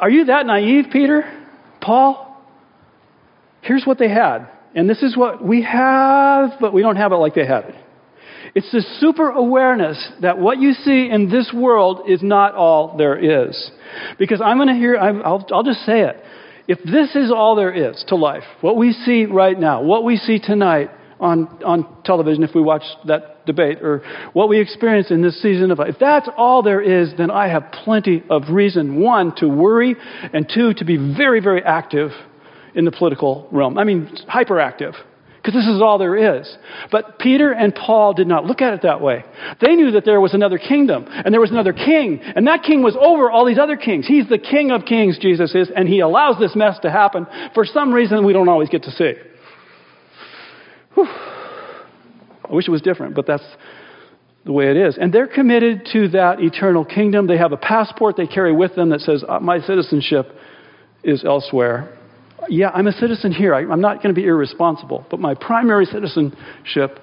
are 0.00 0.10
you 0.10 0.24
that 0.24 0.46
naive, 0.46 0.86
Peter? 0.90 1.43
Paul? 1.84 2.42
Here's 3.60 3.84
what 3.84 3.98
they 3.98 4.08
had. 4.08 4.48
And 4.74 4.88
this 4.88 5.02
is 5.02 5.16
what 5.16 5.44
we 5.44 5.62
have, 5.62 6.52
but 6.60 6.72
we 6.72 6.82
don't 6.82 6.96
have 6.96 7.12
it 7.12 7.16
like 7.16 7.34
they 7.34 7.46
have 7.46 7.64
it. 7.64 7.74
It's 8.54 8.70
this 8.72 8.86
super 9.00 9.30
awareness 9.30 10.12
that 10.22 10.38
what 10.38 10.58
you 10.58 10.72
see 10.72 11.08
in 11.10 11.30
this 11.30 11.52
world 11.54 12.08
is 12.08 12.22
not 12.22 12.54
all 12.54 12.96
there 12.96 13.46
is. 13.46 13.70
Because 14.18 14.40
I'm 14.40 14.58
going 14.58 14.68
to 14.68 14.74
hear, 14.74 14.96
I'll, 14.96 15.46
I'll 15.52 15.62
just 15.62 15.80
say 15.80 16.02
it. 16.02 16.16
If 16.66 16.78
this 16.82 17.14
is 17.14 17.30
all 17.30 17.56
there 17.56 17.72
is 17.72 18.02
to 18.08 18.16
life, 18.16 18.44
what 18.60 18.76
we 18.76 18.92
see 18.92 19.26
right 19.26 19.58
now, 19.58 19.82
what 19.82 20.04
we 20.04 20.16
see 20.16 20.38
tonight 20.38 20.90
on, 21.20 21.62
on 21.64 22.02
television 22.04 22.42
if 22.42 22.54
we 22.54 22.62
watch 22.62 22.82
that 23.06 23.33
debate, 23.46 23.82
or 23.82 24.02
what 24.32 24.48
we 24.48 24.60
experience 24.60 25.10
in 25.10 25.22
this 25.22 25.40
season 25.40 25.70
of 25.70 25.78
life, 25.78 25.90
if 25.90 25.98
that's 25.98 26.28
all 26.36 26.62
there 26.62 26.80
is, 26.80 27.12
then 27.16 27.30
I 27.30 27.48
have 27.48 27.72
plenty 27.72 28.22
of 28.30 28.50
reason, 28.50 29.00
one, 29.00 29.34
to 29.36 29.48
worry, 29.48 29.96
and 30.32 30.50
two, 30.52 30.74
to 30.74 30.84
be 30.84 30.96
very, 30.96 31.40
very 31.40 31.62
active 31.62 32.10
in 32.74 32.84
the 32.84 32.92
political 32.92 33.48
realm. 33.52 33.78
I 33.78 33.84
mean, 33.84 34.10
hyperactive 34.28 34.94
because 35.44 35.60
this 35.60 35.68
is 35.68 35.82
all 35.82 35.98
there 35.98 36.38
is. 36.40 36.56
But 36.90 37.18
Peter 37.18 37.52
and 37.52 37.74
Paul 37.74 38.14
did 38.14 38.26
not 38.26 38.46
look 38.46 38.62
at 38.62 38.72
it 38.72 38.82
that 38.82 39.02
way. 39.02 39.24
They 39.60 39.74
knew 39.74 39.90
that 39.90 40.06
there 40.06 40.18
was 40.18 40.32
another 40.32 40.56
kingdom 40.56 41.04
and 41.06 41.34
there 41.34 41.40
was 41.40 41.50
another 41.50 41.74
king, 41.74 42.20
and 42.22 42.46
that 42.46 42.62
king 42.62 42.82
was 42.82 42.96
over 42.98 43.30
all 43.30 43.44
these 43.44 43.58
other 43.58 43.76
kings. 43.76 44.06
He's 44.06 44.26
the 44.26 44.38
king 44.38 44.70
of 44.70 44.86
kings, 44.86 45.18
Jesus 45.18 45.54
is, 45.54 45.70
and 45.74 45.86
he 45.86 46.00
allows 46.00 46.38
this 46.38 46.56
mess 46.56 46.78
to 46.80 46.90
happen 46.90 47.26
for 47.52 47.66
some 47.66 47.92
reason 47.92 48.24
we 48.24 48.32
don't 48.32 48.48
always 48.48 48.70
get 48.70 48.84
to 48.84 48.90
see. 48.90 49.12
I 52.48 52.52
wish 52.52 52.68
it 52.68 52.70
was 52.70 52.82
different, 52.82 53.14
but 53.14 53.26
that's 53.26 53.44
the 54.44 54.52
way 54.52 54.70
it 54.70 54.76
is. 54.76 54.98
And 55.00 55.12
they're 55.12 55.26
committed 55.26 55.88
to 55.92 56.08
that 56.08 56.40
eternal 56.40 56.84
kingdom. 56.84 57.26
They 57.26 57.38
have 57.38 57.52
a 57.52 57.56
passport 57.56 58.16
they 58.16 58.26
carry 58.26 58.52
with 58.52 58.74
them 58.74 58.90
that 58.90 59.00
says, 59.00 59.24
uh, 59.26 59.40
My 59.40 59.60
citizenship 59.60 60.26
is 61.02 61.24
elsewhere 61.24 61.96
yeah, 62.48 62.70
I'm 62.70 62.86
a 62.86 62.92
citizen 62.92 63.32
here. 63.32 63.54
I, 63.54 63.62
am 63.62 63.80
not 63.80 64.02
going 64.02 64.14
to 64.14 64.20
be 64.20 64.26
irresponsible, 64.26 65.06
but 65.10 65.20
my 65.20 65.34
primary 65.34 65.86
citizenship 65.86 66.98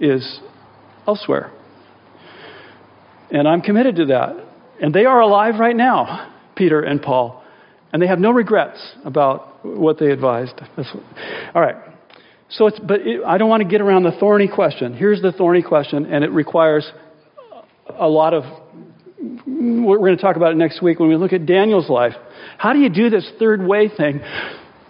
is 0.00 0.40
elsewhere. 1.06 1.52
And 3.30 3.46
I'm 3.46 3.60
committed 3.60 3.96
to 3.96 4.06
that. 4.06 4.36
And 4.80 4.94
they 4.94 5.04
are 5.04 5.20
alive 5.20 5.58
right 5.58 5.76
now, 5.76 6.32
Peter 6.56 6.80
and 6.80 7.02
Paul. 7.02 7.42
And 7.92 8.02
they 8.02 8.06
have 8.06 8.18
no 8.18 8.30
regrets 8.30 8.78
about 9.04 9.64
what 9.64 9.98
they 9.98 10.10
advised. 10.10 10.60
all 11.54 11.62
right. 11.62 11.76
So 12.50 12.66
it's, 12.66 12.78
but 12.78 13.00
it, 13.00 13.22
I 13.24 13.38
don't 13.38 13.48
want 13.48 13.62
to 13.62 13.68
get 13.68 13.80
around 13.80 14.04
the 14.04 14.12
thorny 14.12 14.48
question. 14.48 14.94
Here's 14.94 15.20
the 15.20 15.32
thorny 15.32 15.62
question, 15.62 16.06
and 16.06 16.24
it 16.24 16.30
requires 16.30 16.90
a 17.88 18.08
lot 18.08 18.34
of. 18.34 18.44
We're 19.46 19.98
going 19.98 20.16
to 20.16 20.22
talk 20.22 20.36
about 20.36 20.52
it 20.52 20.56
next 20.56 20.80
week 20.80 21.00
when 21.00 21.08
we 21.08 21.16
look 21.16 21.32
at 21.32 21.44
Daniel's 21.44 21.90
life. 21.90 22.14
How 22.56 22.72
do 22.72 22.78
you 22.78 22.88
do 22.88 23.10
this 23.10 23.28
third 23.38 23.60
way 23.60 23.88
thing? 23.88 24.20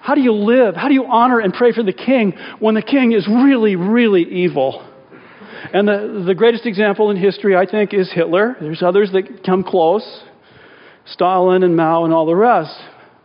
How 0.01 0.15
do 0.15 0.21
you 0.21 0.33
live? 0.33 0.77
How 0.77 0.89
do 0.89 0.95
you 0.95 1.07
honor 1.07 1.41
and 1.41 1.53
pray 1.53 1.73
for 1.73 1.83
the 1.83 1.93
king 1.93 2.35
when 2.61 2.75
the 2.75 2.83
king 2.83 3.13
is 3.13 3.27
really, 3.27 3.77
really 3.77 4.23
evil? 4.23 4.85
And 5.73 5.89
the, 5.89 6.25
the 6.27 6.35
greatest 6.35 6.67
example 6.67 7.11
in 7.11 7.17
history, 7.17 7.57
I 7.57 7.67
think, 7.67 7.93
is 7.93 8.11
Hitler. 8.13 8.57
There's 8.61 8.83
others 8.83 9.11
that 9.13 9.45
come 9.45 9.65
close 9.65 10.07
Stalin 11.07 11.63
and 11.63 11.77
Mao 11.77 12.05
and 12.05 12.13
all 12.13 12.27
the 12.27 12.37
rest. 12.37 12.75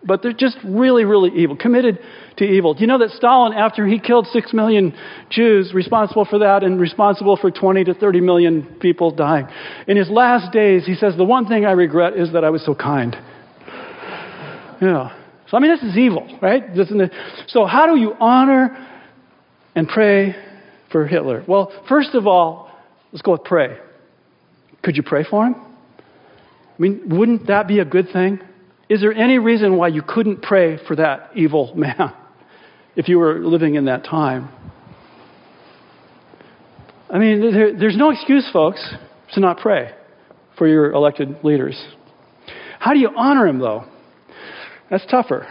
But 0.06 0.22
they're 0.22 0.34
just 0.34 0.58
really, 0.66 1.06
really 1.06 1.32
evil, 1.34 1.56
committed 1.56 2.00
to 2.38 2.44
evil. 2.44 2.74
Do 2.74 2.82
you 2.82 2.88
know 2.88 3.00
that 3.00 3.12
Stalin, 3.12 3.54
after 3.54 3.88
he 3.88 4.00
killed 4.00 4.28
six 4.28 4.52
million 4.52 4.94
Jews, 5.30 5.72
responsible 5.74 6.26
for 6.26 6.40
that 6.40 6.64
and 6.64 6.80
responsible 6.80 7.38
for 7.38 7.52
20 7.52 7.86
to 7.86 7.94
30 7.94 8.20
million 8.20 8.64
people 8.82 9.12
dying, 9.12 9.48
in 9.88 9.96
his 9.96 10.10
last 10.10 10.52
days, 10.52 10.86
he 10.86 10.96
says, 10.96 11.16
The 11.16 11.24
one 11.24 11.48
thing 11.48 11.66
I 11.66 11.72
regret 11.72 12.18
is 12.18 12.34
that 12.34 12.44
I 12.44 12.50
was 12.50 12.66
so 12.66 12.76
kind. 12.76 13.16
Yeah. 14.82 15.16
So, 15.48 15.58
I 15.58 15.60
mean, 15.60 15.72
this 15.72 15.84
is 15.84 15.98
evil, 15.98 16.28
right? 16.42 16.64
So, 17.48 17.66
how 17.66 17.86
do 17.86 18.00
you 18.00 18.14
honor 18.20 18.88
and 19.76 19.88
pray 19.88 20.36
for 20.92 21.08
Hitler? 21.08 21.44
Well, 21.48 21.72
first 21.88 22.16
of 22.16 22.28
all, 22.28 22.72
let's 23.12 23.22
go 23.22 23.34
with 23.34 23.44
pray. 23.44 23.78
Could 24.82 24.98
you 24.98 25.04
pray 25.04 25.24
for 25.24 25.46
him? 25.46 25.56
I 25.56 26.82
mean, 26.82 27.04
wouldn't 27.06 27.48
that 27.48 27.68
be 27.68 27.80
a 27.80 27.86
good 27.86 28.10
thing? 28.12 28.40
Is 28.94 29.02
there 29.02 29.12
any 29.12 29.40
reason 29.40 29.76
why 29.76 29.88
you 29.88 30.04
couldn't 30.04 30.44
pray 30.44 30.78
for 30.86 30.96
that 30.98 31.32
evil 31.36 31.74
man 31.76 32.14
if 32.96 33.10
you 33.10 33.18
were 33.18 33.40
living 33.40 33.74
in 33.74 33.86
that 33.86 34.04
time? 34.04 34.50
I 37.10 37.18
mean, 37.18 37.52
there, 37.52 37.76
there's 37.76 37.98
no 37.98 38.12
excuse, 38.12 38.48
folks, 38.54 38.88
to 39.34 39.40
not 39.40 39.58
pray 39.58 39.96
for 40.60 40.68
your 40.68 40.92
elected 40.92 41.44
leaders. 41.44 41.84
How 42.78 42.94
do 42.94 43.00
you 43.00 43.10
honor 43.16 43.48
him, 43.48 43.58
though? 43.58 43.86
That's 44.92 45.08
tougher. 45.08 45.48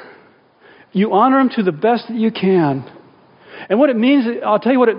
You 0.92 1.12
honor 1.12 1.38
them 1.38 1.50
to 1.57 1.64
the 1.64 1.72
best 1.72 2.05
that 2.07 2.16
you 2.16 2.31
can. 2.31 2.88
And 3.68 3.78
what 3.78 3.90
it 3.90 3.96
means, 3.96 4.26
I'll 4.44 4.58
tell 4.58 4.72
you 4.72 4.78
what 4.78 4.88
it, 4.88 4.96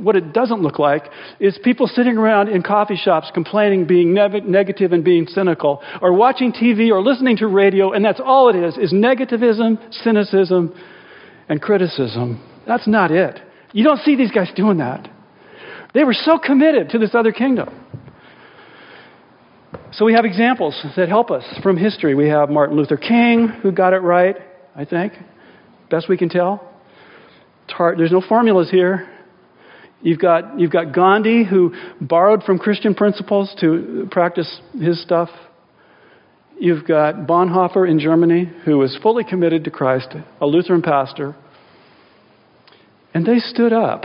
what 0.00 0.16
it 0.16 0.32
doesn't 0.32 0.60
look 0.60 0.78
like, 0.78 1.04
is 1.40 1.58
people 1.62 1.86
sitting 1.86 2.16
around 2.16 2.48
in 2.48 2.62
coffee 2.62 2.96
shops 2.96 3.30
complaining, 3.32 3.86
being 3.86 4.14
negative 4.14 4.92
and 4.92 5.04
being 5.04 5.26
cynical, 5.26 5.82
or 6.00 6.12
watching 6.12 6.52
TV 6.52 6.90
or 6.90 7.02
listening 7.02 7.36
to 7.38 7.46
radio, 7.46 7.92
and 7.92 8.04
that's 8.04 8.20
all 8.24 8.48
it 8.48 8.56
is, 8.56 8.76
is 8.76 8.92
negativism, 8.92 9.78
cynicism, 10.02 10.74
and 11.48 11.60
criticism. 11.60 12.42
That's 12.66 12.86
not 12.86 13.10
it. 13.10 13.38
You 13.72 13.84
don't 13.84 14.00
see 14.00 14.16
these 14.16 14.30
guys 14.30 14.50
doing 14.54 14.78
that. 14.78 15.10
They 15.92 16.04
were 16.04 16.14
so 16.14 16.38
committed 16.38 16.90
to 16.90 16.98
this 16.98 17.14
other 17.14 17.32
kingdom. 17.32 17.68
So 19.92 20.04
we 20.04 20.14
have 20.14 20.24
examples 20.24 20.80
that 20.96 21.08
help 21.08 21.30
us 21.30 21.44
from 21.62 21.76
history. 21.76 22.14
We 22.14 22.28
have 22.28 22.50
Martin 22.50 22.76
Luther 22.76 22.96
King, 22.96 23.48
who 23.48 23.70
got 23.70 23.92
it 23.92 23.98
right, 23.98 24.36
I 24.74 24.84
think, 24.84 25.12
best 25.90 26.08
we 26.08 26.16
can 26.16 26.28
tell. 26.28 26.73
There's 27.68 28.12
no 28.12 28.22
formulas 28.26 28.70
here. 28.70 29.08
You've 30.02 30.18
got, 30.18 30.60
you've 30.60 30.70
got 30.70 30.92
Gandhi, 30.92 31.44
who 31.44 31.74
borrowed 32.00 32.42
from 32.42 32.58
Christian 32.58 32.94
principles 32.94 33.54
to 33.60 34.06
practice 34.10 34.60
his 34.78 35.00
stuff. 35.02 35.30
You've 36.60 36.86
got 36.86 37.26
Bonhoeffer 37.26 37.88
in 37.88 37.98
Germany, 37.98 38.50
who 38.64 38.78
was 38.78 38.96
fully 39.02 39.24
committed 39.24 39.64
to 39.64 39.70
Christ, 39.70 40.14
a 40.40 40.46
Lutheran 40.46 40.82
pastor. 40.82 41.34
And 43.14 43.24
they 43.24 43.38
stood 43.38 43.72
up 43.72 44.04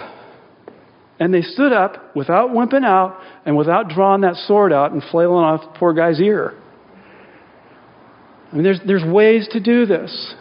and 1.19 1.33
they 1.33 1.41
stood 1.41 1.73
up 1.73 2.15
without 2.15 2.51
wimping 2.51 2.85
out 2.85 3.19
and 3.45 3.57
without 3.57 3.89
drawing 3.89 4.21
that 4.21 4.35
sword 4.47 4.71
out 4.71 4.93
and 4.93 5.03
flailing 5.11 5.43
off 5.43 5.61
the 5.61 5.79
poor 5.79 5.93
guy's 5.93 6.19
ear. 6.21 6.53
I 8.51 8.55
mean, 8.55 8.63
there's, 8.63 8.79
there's 8.87 9.03
ways 9.03 9.47
to 9.51 9.59
do 9.59 9.85
this. 9.85 10.33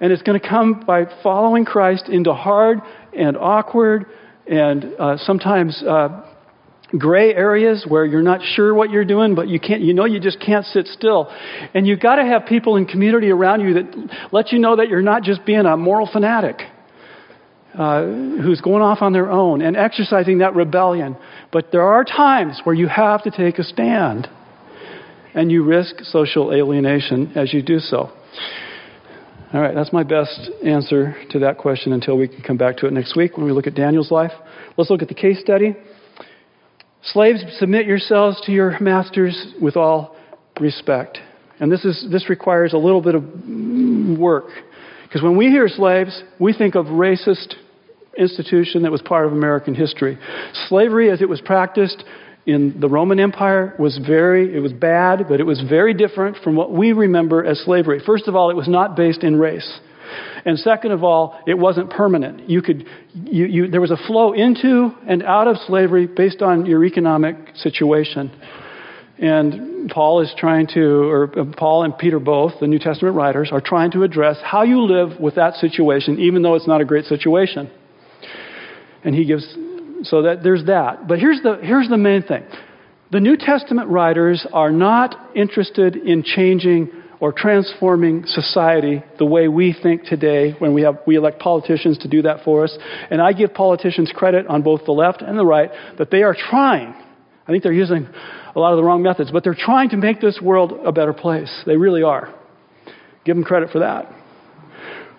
And 0.00 0.12
it's 0.12 0.22
going 0.22 0.40
to 0.40 0.48
come 0.48 0.82
by 0.86 1.04
following 1.22 1.64
Christ 1.64 2.08
into 2.08 2.32
hard 2.32 2.80
and 3.16 3.36
awkward 3.36 4.06
and 4.46 4.94
uh, 4.98 5.16
sometimes 5.18 5.82
uh, 5.82 6.26
gray 6.98 7.34
areas 7.34 7.84
where 7.86 8.04
you're 8.04 8.22
not 8.22 8.40
sure 8.42 8.74
what 8.74 8.90
you're 8.90 9.04
doing, 9.04 9.34
but 9.34 9.48
you 9.48 9.60
can't, 9.60 9.80
you 9.82 9.94
know, 9.94 10.06
you 10.06 10.18
just 10.18 10.40
can't 10.40 10.64
sit 10.66 10.86
still. 10.86 11.30
And 11.74 11.86
you've 11.86 12.00
got 12.00 12.16
to 12.16 12.24
have 12.24 12.46
people 12.46 12.76
in 12.76 12.86
community 12.86 13.30
around 13.30 13.60
you 13.60 13.74
that 13.74 14.28
let 14.32 14.52
you 14.52 14.58
know 14.58 14.76
that 14.76 14.88
you're 14.88 15.02
not 15.02 15.22
just 15.22 15.44
being 15.44 15.66
a 15.66 15.76
moral 15.76 16.08
fanatic 16.10 16.62
uh, 17.74 18.02
who's 18.04 18.60
going 18.60 18.82
off 18.82 18.98
on 19.02 19.12
their 19.12 19.30
own 19.30 19.62
and 19.62 19.76
exercising 19.76 20.38
that 20.38 20.54
rebellion. 20.54 21.16
But 21.52 21.70
there 21.70 21.82
are 21.82 22.04
times 22.04 22.60
where 22.64 22.74
you 22.74 22.88
have 22.88 23.22
to 23.24 23.30
take 23.30 23.58
a 23.58 23.64
stand, 23.64 24.28
and 25.34 25.52
you 25.52 25.62
risk 25.62 26.00
social 26.02 26.52
alienation 26.52 27.32
as 27.36 27.54
you 27.54 27.62
do 27.62 27.78
so. 27.78 28.10
All 29.52 29.60
right, 29.60 29.74
that's 29.74 29.92
my 29.92 30.04
best 30.04 30.48
answer 30.64 31.16
to 31.30 31.40
that 31.40 31.58
question 31.58 31.92
until 31.92 32.16
we 32.16 32.28
can 32.28 32.40
come 32.40 32.56
back 32.56 32.76
to 32.76 32.86
it 32.86 32.92
next 32.92 33.16
week 33.16 33.36
when 33.36 33.44
we 33.44 33.50
look 33.50 33.66
at 33.66 33.74
Daniel's 33.74 34.12
life. 34.12 34.30
Let's 34.76 34.90
look 34.90 35.02
at 35.02 35.08
the 35.08 35.14
case 35.14 35.40
study. 35.40 35.74
Slaves, 37.02 37.42
submit 37.58 37.84
yourselves 37.84 38.40
to 38.46 38.52
your 38.52 38.78
masters 38.78 39.52
with 39.60 39.76
all 39.76 40.14
respect. 40.60 41.18
And 41.58 41.72
this, 41.72 41.84
is, 41.84 42.06
this 42.12 42.30
requires 42.30 42.74
a 42.74 42.76
little 42.76 43.02
bit 43.02 43.16
of 43.16 43.24
work 44.16 44.50
because 45.02 45.20
when 45.20 45.36
we 45.36 45.46
hear 45.46 45.66
slaves, 45.66 46.22
we 46.38 46.52
think 46.52 46.76
of 46.76 46.86
racist 46.86 47.54
institution 48.16 48.82
that 48.84 48.92
was 48.92 49.02
part 49.02 49.26
of 49.26 49.32
American 49.32 49.74
history. 49.74 50.16
Slavery, 50.68 51.10
as 51.10 51.22
it 51.22 51.28
was 51.28 51.40
practiced 51.40 52.04
in 52.46 52.80
the 52.80 52.88
Roman 52.88 53.20
Empire, 53.20 53.74
was 53.78 53.98
very, 53.98 54.54
it 54.56 54.60
was 54.60 54.72
bad, 54.72 55.26
but 55.28 55.40
it 55.40 55.44
was 55.44 55.60
very 55.68 55.94
different 55.94 56.38
from 56.38 56.56
what 56.56 56.72
we 56.72 56.92
remember 56.92 57.44
as 57.44 57.60
slavery. 57.60 58.00
First 58.04 58.28
of 58.28 58.34
all, 58.34 58.50
it 58.50 58.56
was 58.56 58.68
not 58.68 58.96
based 58.96 59.22
in 59.22 59.36
race. 59.36 59.80
And 60.44 60.58
second 60.58 60.92
of 60.92 61.04
all, 61.04 61.38
it 61.46 61.58
wasn't 61.58 61.90
permanent. 61.90 62.48
You 62.48 62.62
could, 62.62 62.86
you, 63.14 63.44
you, 63.46 63.68
there 63.68 63.80
was 63.80 63.90
a 63.90 63.96
flow 64.06 64.32
into 64.32 64.90
and 65.06 65.22
out 65.22 65.46
of 65.46 65.56
slavery 65.66 66.06
based 66.06 66.42
on 66.42 66.66
your 66.66 66.84
economic 66.84 67.36
situation. 67.56 68.32
And 69.18 69.90
Paul 69.90 70.22
is 70.22 70.32
trying 70.36 70.66
to, 70.68 70.82
or 70.82 71.38
uh, 71.38 71.44
Paul 71.56 71.84
and 71.84 71.96
Peter 71.96 72.18
both, 72.18 72.54
the 72.58 72.66
New 72.66 72.78
Testament 72.78 73.14
writers, 73.14 73.50
are 73.52 73.60
trying 73.60 73.90
to 73.92 74.02
address 74.02 74.38
how 74.42 74.62
you 74.62 74.80
live 74.80 75.20
with 75.20 75.34
that 75.34 75.54
situation, 75.54 76.18
even 76.18 76.42
though 76.42 76.54
it's 76.54 76.66
not 76.66 76.80
a 76.80 76.86
great 76.86 77.04
situation. 77.04 77.70
And 79.04 79.14
he 79.14 79.26
gives, 79.26 79.46
so 80.02 80.22
that 80.22 80.42
there's 80.42 80.64
that. 80.66 81.06
But 81.06 81.18
here's 81.18 81.40
the, 81.42 81.58
here's 81.62 81.88
the 81.88 81.98
main 81.98 82.22
thing. 82.22 82.44
The 83.12 83.20
New 83.20 83.36
Testament 83.36 83.88
writers 83.88 84.46
are 84.52 84.70
not 84.70 85.30
interested 85.34 85.96
in 85.96 86.22
changing 86.22 86.90
or 87.18 87.32
transforming 87.32 88.24
society 88.26 89.02
the 89.18 89.26
way 89.26 89.46
we 89.48 89.76
think 89.80 90.04
today 90.04 90.52
when 90.58 90.72
we, 90.72 90.82
have, 90.82 91.00
we 91.06 91.16
elect 91.16 91.38
politicians 91.38 91.98
to 91.98 92.08
do 92.08 92.22
that 92.22 92.44
for 92.44 92.64
us. 92.64 92.76
And 93.10 93.20
I 93.20 93.32
give 93.32 93.52
politicians 93.52 94.10
credit 94.14 94.46
on 94.46 94.62
both 94.62 94.86
the 94.86 94.92
left 94.92 95.22
and 95.22 95.38
the 95.38 95.44
right 95.44 95.70
that 95.98 96.10
they 96.10 96.22
are 96.22 96.34
trying. 96.34 96.94
I 97.46 97.52
think 97.52 97.62
they're 97.62 97.72
using 97.72 98.08
a 98.54 98.58
lot 98.58 98.72
of 98.72 98.78
the 98.78 98.84
wrong 98.84 99.02
methods, 99.02 99.30
but 99.30 99.44
they're 99.44 99.54
trying 99.58 99.90
to 99.90 99.96
make 99.96 100.20
this 100.20 100.40
world 100.40 100.72
a 100.84 100.92
better 100.92 101.12
place. 101.12 101.50
They 101.66 101.76
really 101.76 102.02
are. 102.02 102.32
Give 103.24 103.36
them 103.36 103.44
credit 103.44 103.70
for 103.70 103.80
that. 103.80 104.10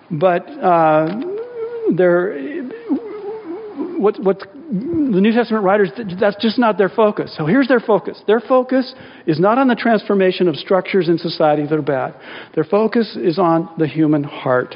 But 0.10 0.48
uh, 0.48 1.22
they're, 1.96 2.63
what, 3.98 4.17
what 4.22 4.41
the 4.71 5.19
New 5.19 5.34
Testament 5.34 5.65
writers, 5.65 5.89
that's 6.17 6.38
just 6.41 6.57
not 6.57 6.77
their 6.77 6.88
focus. 6.88 7.36
So 7.38 7.45
here's 7.45 7.67
their 7.67 7.81
focus. 7.81 8.21
Their 8.25 8.39
focus 8.39 8.93
is 9.27 9.38
not 9.38 9.57
on 9.57 9.67
the 9.67 9.75
transformation 9.75 10.47
of 10.47 10.55
structures 10.55 11.10
in 11.10 11.17
society 11.17 11.63
that 11.63 11.73
are 11.73 11.81
bad. 11.81 12.15
Their 12.55 12.63
focus 12.63 13.17
is 13.17 13.38
on 13.38 13.69
the 13.77 13.86
human 13.86 14.23
heart, 14.23 14.75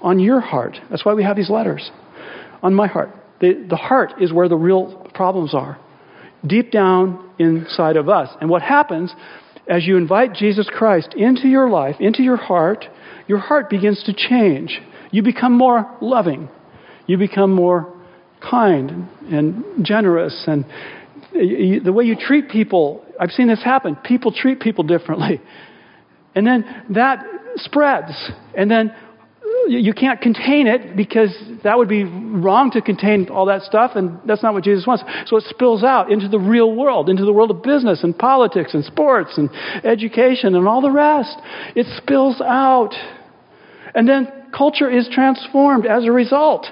on 0.00 0.18
your 0.18 0.40
heart. 0.40 0.78
That's 0.90 1.04
why 1.04 1.14
we 1.14 1.22
have 1.22 1.36
these 1.36 1.50
letters. 1.50 1.88
On 2.64 2.74
my 2.74 2.88
heart. 2.88 3.10
The, 3.40 3.64
the 3.68 3.76
heart 3.76 4.14
is 4.20 4.32
where 4.32 4.48
the 4.48 4.56
real 4.56 5.08
problems 5.14 5.54
are, 5.54 5.78
deep 6.44 6.72
down 6.72 7.30
inside 7.38 7.96
of 7.96 8.08
us. 8.08 8.28
And 8.40 8.50
what 8.50 8.62
happens 8.62 9.12
as 9.68 9.86
you 9.86 9.96
invite 9.96 10.34
Jesus 10.34 10.68
Christ 10.68 11.14
into 11.16 11.46
your 11.46 11.70
life, 11.70 11.96
into 12.00 12.24
your 12.24 12.36
heart, 12.36 12.86
your 13.28 13.38
heart 13.38 13.70
begins 13.70 14.02
to 14.04 14.12
change. 14.12 14.80
You 15.12 15.22
become 15.22 15.56
more 15.56 15.96
loving. 16.00 16.48
You 17.06 17.18
become 17.18 17.52
more 17.52 17.91
kind 18.48 19.08
and 19.30 19.84
generous 19.84 20.44
and 20.46 20.64
the 21.32 21.92
way 21.92 22.04
you 22.04 22.16
treat 22.16 22.50
people 22.50 23.02
i've 23.22 23.30
seen 23.30 23.48
this 23.48 23.62
happen. 23.62 23.96
People 24.04 24.32
treat 24.32 24.60
people 24.60 24.84
differently. 24.84 25.40
And 26.34 26.46
then 26.46 26.84
that 26.90 27.24
spreads. 27.56 28.12
And 28.56 28.70
then 28.70 28.94
you 29.68 29.94
can't 29.94 30.20
contain 30.20 30.66
it 30.66 30.96
because 30.96 31.30
that 31.62 31.78
would 31.78 31.88
be 31.88 32.02
wrong 32.02 32.70
to 32.72 32.80
contain 32.80 33.28
all 33.28 33.46
that 33.46 33.62
stuff 33.62 33.92
and 33.94 34.18
that's 34.26 34.42
not 34.42 34.54
what 34.54 34.64
jesus 34.64 34.86
wants. 34.86 35.04
So 35.26 35.36
it 35.36 35.44
spills 35.48 35.84
out 35.84 36.10
into 36.10 36.28
the 36.28 36.38
real 36.38 36.74
world 36.74 37.08
into 37.08 37.24
the 37.24 37.32
world 37.32 37.50
of 37.50 37.62
business 37.62 38.02
and 38.02 38.16
politics 38.16 38.74
and 38.74 38.84
sports 38.84 39.38
and 39.38 39.50
education 39.84 40.56
and 40.56 40.66
all 40.66 40.80
the 40.80 40.90
rest. 40.90 41.36
It 41.76 41.86
spills 41.96 42.40
out. 42.40 42.94
And 43.94 44.08
then 44.08 44.32
culture 44.56 44.90
is 44.90 45.08
transformed 45.12 45.86
as 45.86 46.04
a 46.04 46.12
result 46.12 46.66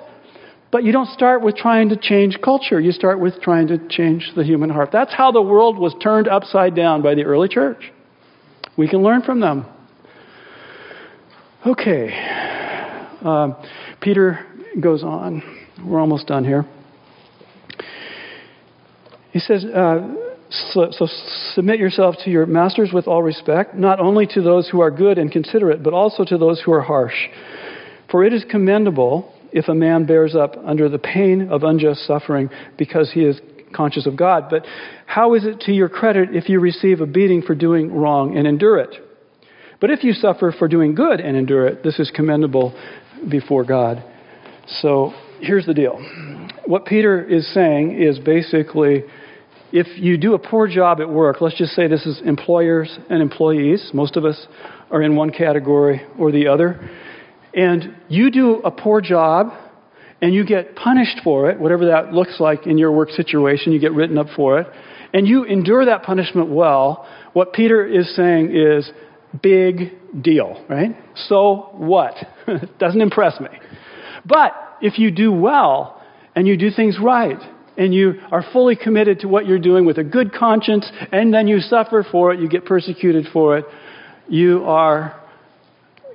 but 0.72 0.84
you 0.84 0.92
don't 0.92 1.08
start 1.08 1.42
with 1.42 1.56
trying 1.56 1.88
to 1.88 1.96
change 1.96 2.38
culture. 2.42 2.80
You 2.80 2.92
start 2.92 3.18
with 3.18 3.40
trying 3.42 3.68
to 3.68 3.88
change 3.88 4.30
the 4.36 4.44
human 4.44 4.70
heart. 4.70 4.90
That's 4.92 5.12
how 5.12 5.32
the 5.32 5.42
world 5.42 5.78
was 5.78 5.94
turned 6.00 6.28
upside 6.28 6.76
down 6.76 7.02
by 7.02 7.14
the 7.14 7.24
early 7.24 7.48
church. 7.48 7.92
We 8.76 8.88
can 8.88 9.02
learn 9.02 9.22
from 9.22 9.40
them. 9.40 9.66
Okay. 11.66 12.10
Um, 13.22 13.56
Peter 14.00 14.46
goes 14.80 15.02
on. 15.02 15.42
We're 15.84 16.00
almost 16.00 16.26
done 16.28 16.44
here. 16.44 16.64
He 19.32 19.38
says, 19.40 19.64
uh, 19.64 20.14
so, 20.50 20.88
so, 20.90 21.06
submit 21.54 21.78
yourself 21.78 22.16
to 22.24 22.30
your 22.30 22.46
masters 22.46 22.90
with 22.92 23.06
all 23.06 23.22
respect, 23.22 23.74
not 23.74 24.00
only 24.00 24.26
to 24.28 24.42
those 24.42 24.68
who 24.68 24.80
are 24.80 24.90
good 24.90 25.18
and 25.18 25.30
considerate, 25.30 25.82
but 25.82 25.92
also 25.92 26.24
to 26.24 26.38
those 26.38 26.60
who 26.60 26.72
are 26.72 26.80
harsh. 26.80 27.14
For 28.10 28.24
it 28.24 28.32
is 28.32 28.44
commendable 28.50 29.32
if 29.52 29.68
a 29.68 29.74
man 29.74 30.06
bears 30.06 30.34
up 30.34 30.56
under 30.64 30.88
the 30.88 30.98
pain 30.98 31.48
of 31.50 31.62
unjust 31.62 32.06
suffering 32.06 32.50
because 32.78 33.10
he 33.12 33.24
is 33.24 33.40
conscious 33.74 34.06
of 34.06 34.16
God. 34.16 34.44
But 34.50 34.66
how 35.06 35.34
is 35.34 35.44
it 35.44 35.60
to 35.60 35.72
your 35.72 35.88
credit 35.88 36.30
if 36.34 36.48
you 36.48 36.60
receive 36.60 37.00
a 37.00 37.06
beating 37.06 37.42
for 37.42 37.54
doing 37.54 37.92
wrong 37.92 38.36
and 38.36 38.46
endure 38.46 38.78
it? 38.78 38.94
But 39.80 39.90
if 39.90 40.04
you 40.04 40.12
suffer 40.12 40.52
for 40.56 40.68
doing 40.68 40.94
good 40.94 41.20
and 41.20 41.36
endure 41.36 41.66
it, 41.66 41.82
this 41.82 41.98
is 41.98 42.10
commendable 42.14 42.78
before 43.30 43.64
God. 43.64 44.04
So 44.80 45.12
here's 45.40 45.66
the 45.66 45.74
deal. 45.74 45.98
What 46.66 46.84
Peter 46.84 47.22
is 47.22 47.52
saying 47.54 48.00
is 48.00 48.18
basically 48.18 49.04
if 49.72 49.86
you 49.98 50.18
do 50.18 50.34
a 50.34 50.38
poor 50.38 50.66
job 50.66 51.00
at 51.00 51.08
work, 51.08 51.40
let's 51.40 51.56
just 51.56 51.72
say 51.72 51.86
this 51.86 52.04
is 52.04 52.20
employers 52.24 52.98
and 53.08 53.22
employees, 53.22 53.90
most 53.94 54.16
of 54.16 54.24
us 54.24 54.46
are 54.90 55.00
in 55.00 55.14
one 55.14 55.30
category 55.30 56.02
or 56.18 56.32
the 56.32 56.48
other 56.48 56.90
and 57.54 57.96
you 58.08 58.30
do 58.30 58.56
a 58.56 58.70
poor 58.70 59.00
job 59.00 59.52
and 60.22 60.34
you 60.34 60.44
get 60.44 60.76
punished 60.76 61.20
for 61.24 61.50
it, 61.50 61.58
whatever 61.58 61.86
that 61.86 62.12
looks 62.12 62.38
like 62.38 62.66
in 62.66 62.78
your 62.78 62.92
work 62.92 63.10
situation, 63.10 63.72
you 63.72 63.80
get 63.80 63.92
written 63.92 64.18
up 64.18 64.26
for 64.36 64.60
it, 64.60 64.66
and 65.14 65.26
you 65.26 65.44
endure 65.44 65.86
that 65.86 66.02
punishment 66.02 66.50
well, 66.50 67.08
what 67.32 67.52
Peter 67.52 67.86
is 67.86 68.14
saying 68.14 68.54
is 68.54 68.90
big 69.42 69.92
deal, 70.22 70.64
right? 70.68 70.96
So 71.14 71.70
what? 71.72 72.14
Doesn't 72.78 73.00
impress 73.00 73.40
me. 73.40 73.48
But 74.26 74.52
if 74.82 74.98
you 74.98 75.10
do 75.10 75.32
well 75.32 76.02
and 76.34 76.46
you 76.46 76.56
do 76.56 76.70
things 76.70 76.98
right, 77.02 77.38
and 77.76 77.94
you 77.94 78.14
are 78.30 78.44
fully 78.52 78.76
committed 78.76 79.20
to 79.20 79.28
what 79.28 79.46
you're 79.46 79.58
doing 79.58 79.86
with 79.86 79.96
a 79.96 80.04
good 80.04 80.34
conscience, 80.34 80.90
and 81.12 81.32
then 81.32 81.48
you 81.48 81.60
suffer 81.60 82.04
for 82.10 82.32
it, 82.32 82.40
you 82.40 82.48
get 82.48 82.66
persecuted 82.66 83.26
for 83.32 83.56
it, 83.56 83.64
you 84.28 84.64
are 84.64 85.19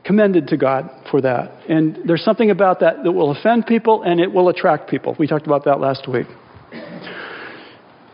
commended 0.05 0.47
to 0.49 0.57
God 0.57 0.89
for 1.09 1.19
that. 1.21 1.51
And 1.67 1.99
there's 2.05 2.23
something 2.23 2.51
about 2.51 2.79
that 2.81 3.03
that 3.03 3.11
will 3.11 3.31
offend 3.31 3.65
people 3.65 4.03
and 4.03 4.19
it 4.19 4.31
will 4.31 4.49
attract 4.49 4.89
people. 4.89 5.15
We 5.17 5.27
talked 5.27 5.47
about 5.47 5.65
that 5.65 5.79
last 5.79 6.07
week. 6.07 6.27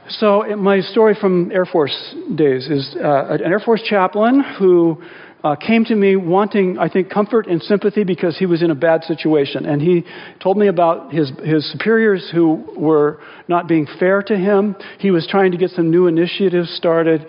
So, 0.10 0.44
my 0.58 0.82
story 0.82 1.16
from 1.20 1.52
Air 1.54 1.66
Force 1.66 2.16
days 2.36 2.68
is 2.68 2.96
uh, 3.02 3.28
an 3.30 3.44
Air 3.44 3.60
Force 3.60 3.82
chaplain 3.82 4.44
who 4.60 5.02
uh, 5.44 5.56
came 5.56 5.86
to 5.86 5.96
me 5.96 6.18
wanting, 6.18 6.78
I 6.78 6.90
think, 6.90 7.10
comfort 7.10 7.48
and 7.48 7.62
sympathy 7.62 8.04
because 8.04 8.38
he 8.38 8.46
was 8.46 8.62
in 8.62 8.72
a 8.72 8.76
bad 8.76 9.04
situation. 9.06 9.66
And 9.66 9.82
he 9.82 10.04
told 10.42 10.58
me 10.58 10.68
about 10.68 11.14
his, 11.14 11.32
his 11.44 11.72
superiors 11.72 12.30
who 12.34 12.64
were 12.78 13.20
not 13.48 13.68
being 13.68 13.88
fair 14.00 14.22
to 14.24 14.36
him. 14.36 14.76
He 15.00 15.12
was 15.12 15.26
trying 15.28 15.52
to 15.52 15.58
get 15.58 15.72
some 15.72 15.90
new 15.90 16.08
initiatives 16.08 16.70
started. 16.76 17.26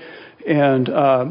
And 0.46 0.88
uh, 0.88 1.24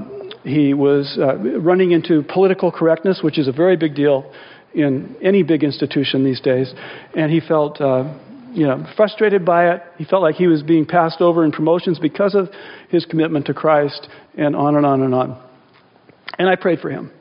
he 0.44 0.74
was 0.74 1.18
uh, 1.20 1.36
running 1.60 1.92
into 1.92 2.24
political 2.24 2.72
correctness, 2.72 3.22
which 3.24 3.38
is 3.38 3.48
a 3.48 3.52
very 3.52 3.78
big 3.78 3.96
deal 3.96 4.32
in 4.74 5.16
any 5.22 5.44
big 5.44 5.64
institution 5.64 6.24
these 6.24 6.42
days. 6.42 6.74
And 7.16 7.32
he 7.32 7.40
felt, 7.40 7.80
uh, 7.80 8.18
you 8.54 8.66
know, 8.66 8.86
frustrated 8.96 9.46
by 9.46 9.74
it. 9.74 9.82
He 9.98 10.06
felt 10.06 10.22
like 10.22 10.36
he 10.36 10.48
was 10.48 10.64
being 10.64 10.86
passed 10.86 11.22
over 11.22 11.46
in 11.46 11.52
promotions 11.52 12.00
because 12.00 12.36
of 12.36 12.50
his 12.90 13.06
commitment 13.06 13.46
to 13.48 13.54
Christ, 13.54 14.08
and 14.38 14.56
on 14.56 14.76
and 14.76 14.86
on 14.86 15.02
and 15.02 15.14
on. 15.14 15.42
And 16.40 16.50
I 16.50 16.56
prayed 16.56 16.80
for 16.80 16.90
him. 16.90 17.12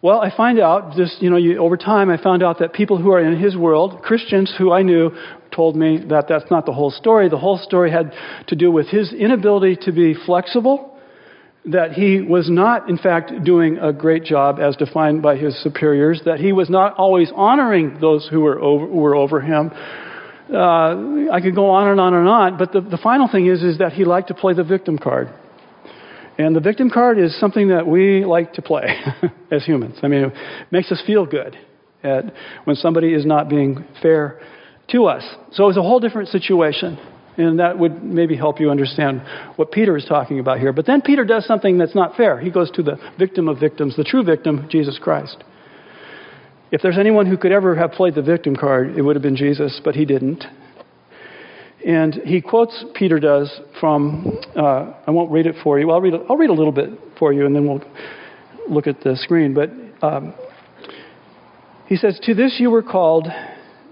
Well, 0.00 0.20
I 0.20 0.34
find 0.34 0.60
out 0.60 0.94
just, 0.96 1.20
you 1.20 1.28
know, 1.28 1.36
you, 1.36 1.58
over 1.58 1.76
time, 1.76 2.08
I 2.08 2.22
found 2.22 2.42
out 2.42 2.60
that 2.60 2.72
people 2.72 2.98
who 2.98 3.12
are 3.12 3.20
in 3.20 3.38
his 3.38 3.56
world, 3.56 4.00
Christians 4.02 4.54
who 4.56 4.70
I 4.70 4.82
knew, 4.82 5.10
told 5.52 5.74
me 5.74 5.98
that 6.08 6.26
that's 6.28 6.48
not 6.52 6.66
the 6.66 6.72
whole 6.72 6.92
story. 6.92 7.28
The 7.28 7.38
whole 7.38 7.58
story 7.58 7.90
had 7.90 8.12
to 8.46 8.54
do 8.54 8.70
with 8.70 8.88
his 8.88 9.12
inability 9.12 9.76
to 9.82 9.92
be 9.92 10.14
flexible 10.14 10.97
that 11.70 11.92
he 11.92 12.20
was 12.20 12.48
not, 12.48 12.88
in 12.88 12.96
fact, 12.96 13.32
doing 13.44 13.78
a 13.78 13.92
great 13.92 14.24
job 14.24 14.58
as 14.58 14.76
defined 14.76 15.22
by 15.22 15.36
his 15.36 15.60
superiors, 15.62 16.22
that 16.24 16.40
he 16.40 16.52
was 16.52 16.70
not 16.70 16.94
always 16.96 17.30
honoring 17.34 17.98
those 18.00 18.26
who 18.30 18.40
were 18.40 18.58
over, 18.60 18.86
were 18.86 19.14
over 19.14 19.40
him. 19.40 19.70
Uh, 20.52 21.30
I 21.30 21.40
could 21.42 21.54
go 21.54 21.70
on 21.70 21.88
and 21.88 22.00
on 22.00 22.14
and 22.14 22.26
on, 22.26 22.58
but 22.58 22.72
the, 22.72 22.80
the 22.80 22.96
final 22.96 23.28
thing 23.28 23.46
is, 23.46 23.62
is 23.62 23.78
that 23.78 23.92
he 23.92 24.04
liked 24.04 24.28
to 24.28 24.34
play 24.34 24.54
the 24.54 24.64
victim 24.64 24.98
card. 24.98 25.28
And 26.38 26.54
the 26.54 26.60
victim 26.60 26.88
card 26.88 27.18
is 27.18 27.38
something 27.38 27.68
that 27.68 27.86
we 27.86 28.24
like 28.24 28.54
to 28.54 28.62
play 28.62 28.96
as 29.50 29.64
humans. 29.64 29.98
I 30.02 30.08
mean, 30.08 30.24
it 30.24 30.32
makes 30.70 30.90
us 30.90 31.02
feel 31.06 31.26
good 31.26 31.58
at, 32.02 32.32
when 32.64 32.76
somebody 32.76 33.12
is 33.12 33.26
not 33.26 33.48
being 33.50 33.84
fair 34.00 34.40
to 34.92 35.04
us. 35.06 35.24
So 35.52 35.64
it 35.64 35.66
was 35.66 35.76
a 35.76 35.82
whole 35.82 36.00
different 36.00 36.28
situation. 36.28 36.98
And 37.38 37.60
that 37.60 37.78
would 37.78 38.02
maybe 38.02 38.36
help 38.36 38.58
you 38.58 38.70
understand 38.70 39.22
what 39.56 39.70
Peter 39.70 39.96
is 39.96 40.04
talking 40.04 40.40
about 40.40 40.58
here. 40.58 40.72
But 40.72 40.86
then 40.86 41.00
Peter 41.00 41.24
does 41.24 41.46
something 41.46 41.78
that's 41.78 41.94
not 41.94 42.16
fair. 42.16 42.40
He 42.40 42.50
goes 42.50 42.70
to 42.72 42.82
the 42.82 42.98
victim 43.18 43.48
of 43.48 43.60
victims, 43.60 43.96
the 43.96 44.04
true 44.04 44.24
victim, 44.24 44.66
Jesus 44.68 44.98
Christ. 45.00 45.44
If 46.70 46.82
there's 46.82 46.98
anyone 46.98 47.26
who 47.26 47.38
could 47.38 47.52
ever 47.52 47.76
have 47.76 47.92
played 47.92 48.14
the 48.14 48.22
victim 48.22 48.56
card, 48.56 48.98
it 48.98 49.02
would 49.02 49.16
have 49.16 49.22
been 49.22 49.36
Jesus, 49.36 49.80
but 49.82 49.94
he 49.94 50.04
didn't. 50.04 50.44
And 51.86 52.14
he 52.24 52.40
quotes, 52.40 52.84
Peter 52.94 53.20
does, 53.20 53.50
from, 53.80 54.38
uh, 54.56 54.94
I 55.06 55.10
won't 55.12 55.30
read 55.30 55.46
it 55.46 55.54
for 55.62 55.78
you. 55.78 55.90
I'll 55.92 56.00
read, 56.00 56.14
I'll 56.28 56.36
read 56.36 56.50
a 56.50 56.54
little 56.54 56.72
bit 56.72 56.90
for 57.18 57.32
you, 57.32 57.46
and 57.46 57.54
then 57.54 57.66
we'll 57.66 57.82
look 58.68 58.86
at 58.86 59.00
the 59.00 59.16
screen. 59.16 59.54
But 59.54 59.70
um, 60.04 60.34
He 61.86 61.96
says, 61.96 62.18
To 62.24 62.34
this 62.34 62.56
you 62.58 62.70
were 62.70 62.82
called 62.82 63.28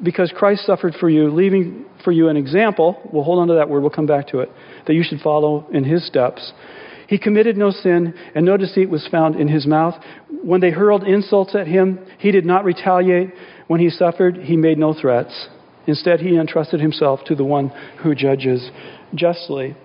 because 0.03 0.33
Christ 0.37 0.67
suffered 0.67 0.95
for 0.99 1.09
you, 1.09 1.31
leaving 1.31 1.87
for 2.05 2.13
you 2.13 2.29
an 2.29 2.37
example. 2.37 3.01
We'll 3.13 3.25
hold 3.25 3.39
on 3.39 3.49
to 3.49 3.55
that 3.55 3.69
word, 3.69 3.81
we'll 3.81 3.91
come 3.91 4.07
back 4.07 4.29
to 4.29 4.41
it, 4.41 4.51
that 4.87 4.95
you 4.95 5.03
should 5.03 5.21
follow 5.21 5.67
in 5.73 5.85
his 5.85 6.07
steps. 6.07 6.53
He 7.09 7.19
committed 7.19 7.57
no 7.57 7.71
sin, 7.71 8.15
and 8.35 8.45
no 8.45 8.57
deceit 8.57 8.91
was 8.91 9.07
found 9.11 9.37
in 9.37 9.49
his 9.49 9.67
mouth. 9.67 9.95
When 10.43 10.61
they 10.61 10.71
hurled 10.71 11.05
insults 11.05 11.55
at 11.55 11.67
him, 11.67 12.01
he 12.19 12.33
did 12.33 12.45
not 12.45 12.65
retaliate. 12.65 13.31
When 13.69 13.81
he 13.81 13.91
suffered, 13.91 14.37
he 14.37 14.57
made 14.57 14.79
no 14.79 14.93
threats. 14.93 15.49
Instead, 15.87 16.21
he 16.21 16.37
entrusted 16.37 16.81
himself 16.81 17.21
to 17.27 17.37
the 17.37 17.45
one 17.45 17.69
who 18.03 18.15
judges 18.15 18.71
justly. 19.15 19.77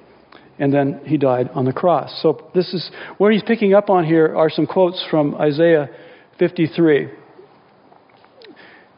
And 0.57 0.73
then 0.73 1.01
he 1.05 1.17
died 1.17 1.49
on 1.53 1.65
the 1.65 1.73
cross. 1.73 2.19
So, 2.21 2.49
this 2.53 2.73
is 2.73 2.89
where 3.17 3.31
he's 3.31 3.43
picking 3.43 3.73
up 3.73 3.89
on 3.89 4.05
here 4.05 4.35
are 4.35 4.49
some 4.49 4.65
quotes 4.65 5.03
from 5.09 5.35
Isaiah 5.35 5.89
53. 6.39 7.09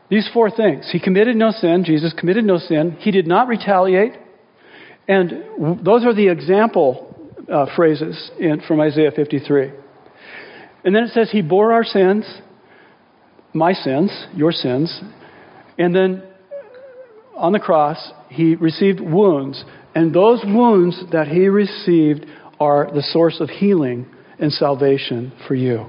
These 0.10 0.30
four 0.34 0.52
things. 0.52 0.90
He 0.92 1.00
committed 1.00 1.36
no 1.36 1.52
sin. 1.52 1.84
Jesus 1.86 2.14
committed 2.18 2.46
no 2.46 2.58
sin. 2.58 2.98
He 3.00 3.12
did 3.12 3.28
not 3.28 3.48
retaliate. 3.48 4.14
And 5.08 5.84
those 5.84 6.06
are 6.06 6.14
the 6.14 6.30
example 6.30 7.10
uh, 7.52 7.66
phrases 7.76 8.32
in, 8.40 8.62
from 8.68 8.80
Isaiah 8.80 9.12
53. 9.12 9.72
And 10.86 10.96
then 10.96 11.04
it 11.04 11.12
says, 11.12 11.30
He 11.32 11.42
bore 11.42 11.74
our 11.74 11.84
sins, 11.84 12.26
my 13.54 13.74
sins, 13.74 14.28
your 14.36 14.52
sins. 14.52 15.02
And 15.78 15.96
then 15.96 16.24
on 17.36 17.54
the 17.54 17.60
cross, 17.60 18.12
He 18.30 18.56
received 18.56 19.00
wounds. 19.00 19.64
And 19.96 20.14
those 20.14 20.42
wounds 20.46 21.02
that 21.12 21.28
He 21.28 21.48
received 21.48 22.26
are 22.60 22.90
the 22.94 23.02
source 23.02 23.40
of 23.40 23.50
healing 23.50 24.08
and 24.40 24.52
salvation 24.52 25.34
for 25.48 25.56
you. 25.56 25.86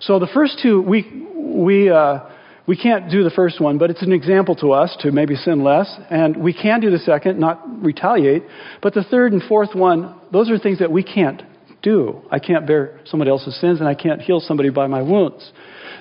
So 0.00 0.18
the 0.18 0.28
first 0.32 0.58
two, 0.62 0.80
we, 0.80 1.26
we, 1.36 1.90
uh, 1.90 2.20
we 2.66 2.76
can't 2.76 3.10
do 3.10 3.24
the 3.24 3.30
first 3.30 3.60
one, 3.60 3.78
but 3.78 3.90
it's 3.90 4.02
an 4.02 4.12
example 4.12 4.54
to 4.56 4.72
us 4.72 4.96
to 5.00 5.10
maybe 5.10 5.34
sin 5.34 5.64
less. 5.64 5.92
And 6.10 6.36
we 6.36 6.52
can 6.52 6.80
do 6.80 6.90
the 6.90 6.98
second, 6.98 7.38
not 7.38 7.60
retaliate. 7.82 8.44
But 8.82 8.94
the 8.94 9.02
third 9.02 9.32
and 9.32 9.42
fourth 9.42 9.74
one, 9.74 10.14
those 10.32 10.50
are 10.50 10.58
things 10.58 10.78
that 10.78 10.92
we 10.92 11.02
can't 11.02 11.42
do. 11.82 12.20
I 12.30 12.38
can't 12.38 12.66
bear 12.66 13.00
somebody 13.04 13.30
else's 13.30 13.58
sins, 13.60 13.80
and 13.80 13.88
I 13.88 13.94
can't 13.94 14.20
heal 14.20 14.40
somebody 14.40 14.70
by 14.70 14.86
my 14.86 15.02
wounds. 15.02 15.52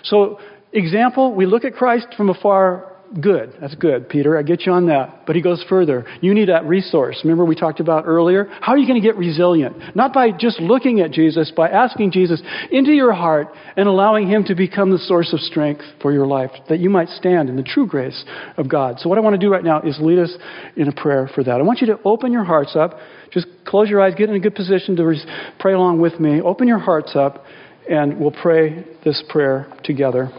So, 0.04 0.39
example, 0.74 1.34
we 1.34 1.45
look 1.45 1.63
at 1.63 1.74
Christ 1.74 2.08
from 2.15 2.30
afar 2.30 2.95
Good. 3.19 3.56
That's 3.60 3.74
good, 3.74 4.08
Peter. 4.08 4.38
I 4.38 4.43
get 4.43 4.67
you 4.67 4.72
on 4.72 4.86
that. 4.88 5.26
But 5.26 5.36
he 5.36 5.41
goes 5.41 5.65
further. 5.67 6.06
You 6.22 6.36
need 6.36 6.50
that 6.50 6.65
resource. 6.65 7.19
Remember 7.24 7.43
we 7.43 7.56
talked 7.56 7.80
about 7.80 8.04
earlier? 8.06 8.45
How 8.62 8.74
are 8.74 8.78
you 8.78 8.88
going 8.88 9.02
to 9.02 9.08
get 9.08 9.17
resilient? 9.17 9.95
Not 9.95 10.13
by 10.13 10.30
just 10.32 10.60
looking 10.60 11.00
at 11.00 11.10
Jesus, 11.10 11.52
by 11.56 11.69
asking 11.69 12.12
Jesus 12.12 12.39
into 12.69 12.91
your 12.91 13.12
heart 13.13 13.48
and 13.76 13.88
allowing 13.88 14.28
him 14.28 14.43
to 14.43 14.54
become 14.54 14.91
the 14.91 15.00
source 15.00 15.34
of 15.34 15.39
strength 15.39 15.84
for 16.04 16.12
your 16.12 16.28
life, 16.28 16.52
that 16.69 16.78
you 16.78 16.91
might 16.91 17.10
stand 17.10 17.50
in 17.50 17.56
the 17.56 17.63
true 17.63 17.88
grace 17.88 18.24
of 18.58 18.69
God. 18.69 19.00
So 19.00 19.10
what 19.10 19.17
I 19.17 19.22
want 19.22 19.34
to 19.34 19.39
do 19.39 19.52
right 19.52 19.63
now 19.63 19.82
is 19.82 19.98
lead 20.00 20.19
us 20.19 20.36
in 20.76 20.88
a 20.88 20.93
prayer 20.93 21.28
for 21.34 21.43
that. 21.43 21.54
I 21.54 21.63
want 21.63 21.82
you 21.82 21.88
to 21.88 22.00
open 22.06 22.32
your 22.32 22.43
hearts 22.43 22.76
up. 22.76 23.00
Just 23.32 23.48
close 23.65 23.89
your 23.89 24.02
eyes, 24.02 24.13
get 24.15 24.30
in 24.30 24.36
a 24.36 24.39
good 24.39 24.56
position 24.56 24.95
to 24.98 25.15
pray 25.60 25.74
along 25.74 26.00
with 26.00 26.19
me. 26.19 26.41
Open 26.41 26.67
your 26.67 26.80
hearts 26.80 27.15
up, 27.15 27.43
and 27.89 28.19
we'll 28.19 28.32
pray 28.32 28.86
this 29.04 29.24
prayer 29.30 29.72
together. 29.84 30.32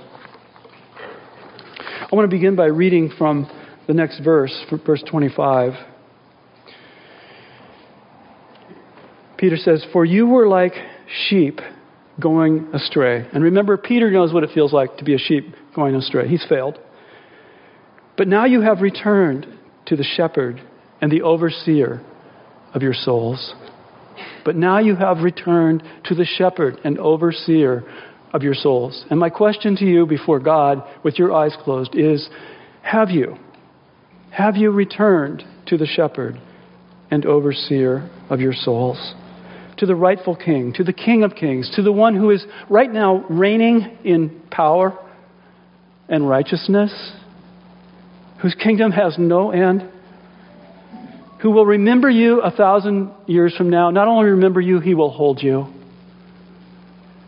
I 2.01 2.17
want 2.17 2.29
to 2.31 2.35
begin 2.35 2.57
by 2.57 2.67
reading 2.67 3.11
from 3.19 3.49
the 3.87 3.93
next 3.93 4.21
verse, 4.21 4.65
verse 4.87 5.03
25. 5.09 5.75
Peter 9.37 9.57
says, 9.57 9.85
For 9.93 10.07
you 10.07 10.27
were 10.27 10.49
like 10.49 10.73
sheep 11.29 11.61
going 12.19 12.71
astray. 12.73 13.29
And 13.33 13.45
remember, 13.45 13.77
Peter 13.77 14.11
knows 14.11 14.33
what 14.33 14.45
it 14.45 14.51
feels 14.55 14.73
like 14.73 14.97
to 14.97 15.05
be 15.05 15.15
a 15.15 15.19
sheep 15.19 15.55
going 15.75 15.95
astray. 15.95 16.27
He's 16.27 16.45
failed. 16.49 16.79
But 18.17 18.29
now 18.29 18.47
you 18.47 18.63
have 18.63 18.81
returned 18.81 19.47
to 19.87 19.97
the 19.97 20.05
shepherd 20.05 20.61
and 21.03 21.13
the 21.13 21.23
overseer 21.23 22.01
of 22.73 22.83
your 22.83 22.95
souls. 22.95 23.55
But 24.45 24.57
now 24.57 24.79
you 24.79 24.97
have 24.97 25.19
returned 25.19 25.83
to 26.05 26.15
the 26.15 26.25
shepherd 26.25 26.79
and 26.83 26.99
overseer 26.99 27.85
of 28.33 28.43
your 28.43 28.55
souls. 28.55 29.05
And 29.11 29.19
my 29.19 29.31
question 29.31 29.77
to 29.77 29.85
you 29.85 30.07
before 30.07 30.39
God, 30.39 30.83
with 31.03 31.19
your 31.19 31.33
eyes 31.33 31.57
closed, 31.63 31.95
is 31.95 32.29
Have 32.83 33.11
you? 33.11 33.37
Have 34.31 34.57
you 34.57 34.71
returned 34.71 35.45
to 35.67 35.77
the 35.77 35.87
shepherd 35.87 36.41
and 37.11 37.27
overseer 37.27 38.09
of 38.29 38.41
your 38.41 38.53
souls? 38.53 39.15
To 39.79 39.87
the 39.87 39.97
rightful 39.97 40.37
king, 40.37 40.73
to 40.75 40.85
the 40.85 40.93
king 40.93 41.23
of 41.25 41.35
kings, 41.35 41.73
to 41.75 41.83
the 41.83 41.93
one 41.93 42.15
who 42.15 42.31
is 42.31 42.45
right 42.69 42.91
now 42.91 43.25
reigning 43.29 43.99
in 44.05 44.43
power 44.51 44.97
and 46.09 46.29
righteousness, 46.29 47.13
whose 48.43 48.55
kingdom 48.55 48.93
has 48.93 49.17
no 49.19 49.51
end, 49.51 49.91
who 51.41 51.51
will 51.51 51.65
remember 51.65 52.11
you 52.11 52.41
a 52.43 52.51
thousand 52.51 53.11
years 53.27 53.57
from 53.57 53.71
now. 53.71 53.91
Not 53.91 54.07
only 54.07 54.31
remember 54.31 54.61
you, 54.61 54.81
he 54.81 54.95
will 54.95 55.11
hold 55.11 55.43
you 55.43 55.80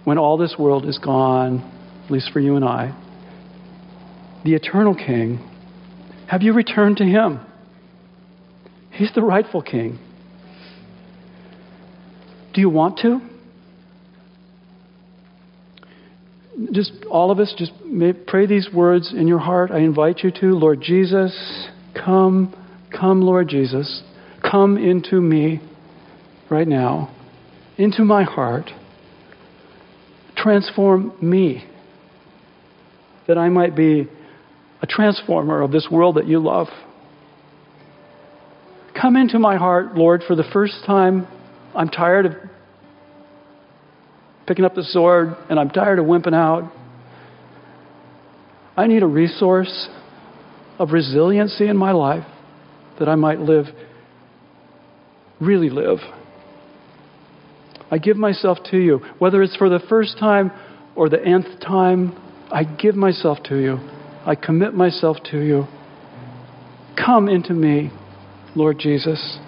when 0.04 0.18
all 0.18 0.36
this 0.36 0.56
world 0.58 0.86
is 0.86 0.98
gone, 0.98 1.60
at 2.04 2.10
least 2.10 2.30
for 2.32 2.40
you 2.40 2.56
and 2.56 2.64
I, 2.64 2.96
the 4.44 4.54
eternal 4.54 4.94
King, 4.94 5.38
have 6.26 6.42
you 6.42 6.52
returned 6.52 6.96
to 6.96 7.04
Him? 7.04 7.40
He's 8.90 9.12
the 9.14 9.22
rightful 9.22 9.62
King. 9.62 9.98
Do 12.52 12.60
you 12.60 12.68
want 12.68 12.98
to? 12.98 13.20
Just 16.72 16.92
all 17.10 17.30
of 17.30 17.38
us, 17.38 17.54
just 17.56 17.72
pray 18.26 18.46
these 18.46 18.68
words 18.72 19.12
in 19.16 19.26
your 19.26 19.38
heart. 19.38 19.70
I 19.70 19.78
invite 19.78 20.18
you 20.18 20.30
to. 20.40 20.46
Lord 20.46 20.80
Jesus, 20.82 21.68
come, 21.94 22.54
come, 22.90 23.22
Lord 23.22 23.48
Jesus. 23.48 24.02
Come 24.48 24.76
into 24.76 25.20
me 25.20 25.60
right 26.50 26.68
now, 26.68 27.14
into 27.78 28.04
my 28.04 28.24
heart 28.24 28.70
transform 30.42 31.12
me, 31.20 31.64
that 33.28 33.38
I 33.38 33.48
might 33.48 33.76
be 33.76 34.08
a 34.80 34.86
transformer 34.86 35.62
of 35.62 35.70
this 35.70 35.86
world 35.90 36.16
that 36.16 36.26
you 36.26 36.40
love. 36.40 36.66
Come 39.00 39.16
into 39.16 39.38
my 39.38 39.56
heart, 39.56 39.94
Lord, 39.94 40.22
for 40.26 40.34
the 40.34 40.44
first 40.52 40.84
time. 40.84 41.26
I'm 41.74 41.88
tired 41.88 42.26
of 42.26 42.32
picking 44.46 44.64
up 44.64 44.74
the 44.74 44.82
sword 44.82 45.36
and 45.48 45.58
I'm 45.58 45.70
tired 45.70 45.98
of 45.98 46.06
wimping 46.06 46.34
out. 46.34 46.70
I 48.76 48.86
need 48.86 49.02
a 49.02 49.06
resource 49.06 49.88
of 50.78 50.90
resiliency 50.90 51.68
in 51.68 51.76
my 51.76 51.92
life 51.92 52.26
that 52.98 53.08
I 53.08 53.14
might 53.14 53.38
live, 53.38 53.66
really 55.40 55.70
live 55.70 55.98
I 57.92 57.98
give 57.98 58.16
myself 58.16 58.58
to 58.70 58.78
you. 58.78 59.00
Whether 59.18 59.42
it's 59.42 59.54
for 59.54 59.68
the 59.68 59.78
first 59.78 60.18
time 60.18 60.50
or 60.96 61.10
the 61.10 61.22
nth 61.22 61.60
time, 61.60 62.16
I 62.50 62.64
give 62.64 62.96
myself 62.96 63.38
to 63.44 63.56
you. 63.56 63.78
I 64.24 64.34
commit 64.34 64.72
myself 64.72 65.18
to 65.30 65.40
you. 65.40 65.66
Come 66.96 67.28
into 67.28 67.52
me, 67.52 67.90
Lord 68.56 68.78
Jesus. 68.78 69.38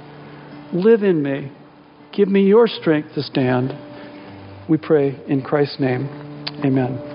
Live 0.74 1.02
in 1.02 1.22
me. 1.22 1.52
Give 2.12 2.28
me 2.28 2.42
your 2.42 2.68
strength 2.68 3.14
to 3.14 3.22
stand. 3.22 3.72
We 4.68 4.76
pray 4.76 5.18
in 5.26 5.42
Christ's 5.42 5.80
name. 5.80 6.06
Amen. 6.64 7.13